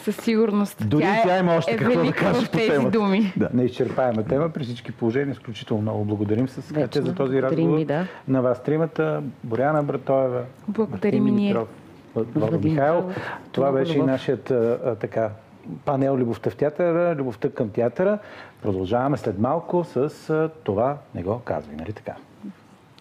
Със 0.07 0.17
сигурност. 0.17 0.89
Дори 0.89 1.03
тя, 1.03 1.23
тя 1.23 1.37
е, 1.37 1.41
има 1.41 1.57
още 1.57 1.71
е 1.73 1.77
какво 1.77 2.05
да 2.05 2.13
каже 2.13 2.47
по 2.47 2.53
тези 2.53 2.71
темата. 2.71 2.91
думи. 2.91 3.33
Да. 3.37 3.49
Неизчерпаема 3.55 4.23
тема 4.23 4.49
при 4.49 4.65
всички 4.65 4.93
положения. 4.93 5.33
Изключително 5.33 5.83
много 5.83 6.05
благодарим 6.05 6.49
с 6.49 6.73
Катя 6.75 7.03
за 7.03 7.15
този 7.15 7.43
разговор. 7.43 7.85
да. 7.85 8.07
На 8.29 8.43
вас 8.43 8.63
тримата, 8.63 9.23
Боряна 9.45 9.83
Братоева, 9.83 10.43
Благодарим 10.69 11.23
Мартин. 11.23 11.37
Димитров, 11.37 11.69
Владо 12.15 12.31
Владимир 12.39 12.75
Михайлов. 12.75 13.05
Това 13.53 13.73
беше 13.73 13.99
и 13.99 14.03
нашият 14.03 14.51
а, 14.51 14.97
така, 15.01 15.31
панел 15.85 16.17
Любовта 16.17 16.51
в 16.51 16.57
театъра, 16.57 17.15
Любовта 17.15 17.51
към 17.51 17.71
театъра. 17.71 18.19
Продължаваме 18.63 19.17
след 19.17 19.39
малко 19.39 19.85
с 19.85 20.31
а, 20.31 20.51
това 20.65 20.97
не 21.15 21.23
го 21.23 21.41
казвай, 21.45 21.77
нали 21.77 21.93
така? 21.93 22.13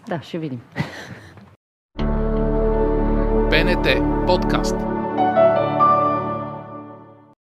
Да, 0.08 0.20
ще 0.22 0.38
видим. 0.38 0.62
БНТ 3.50 3.88
подкаст. 4.28 4.95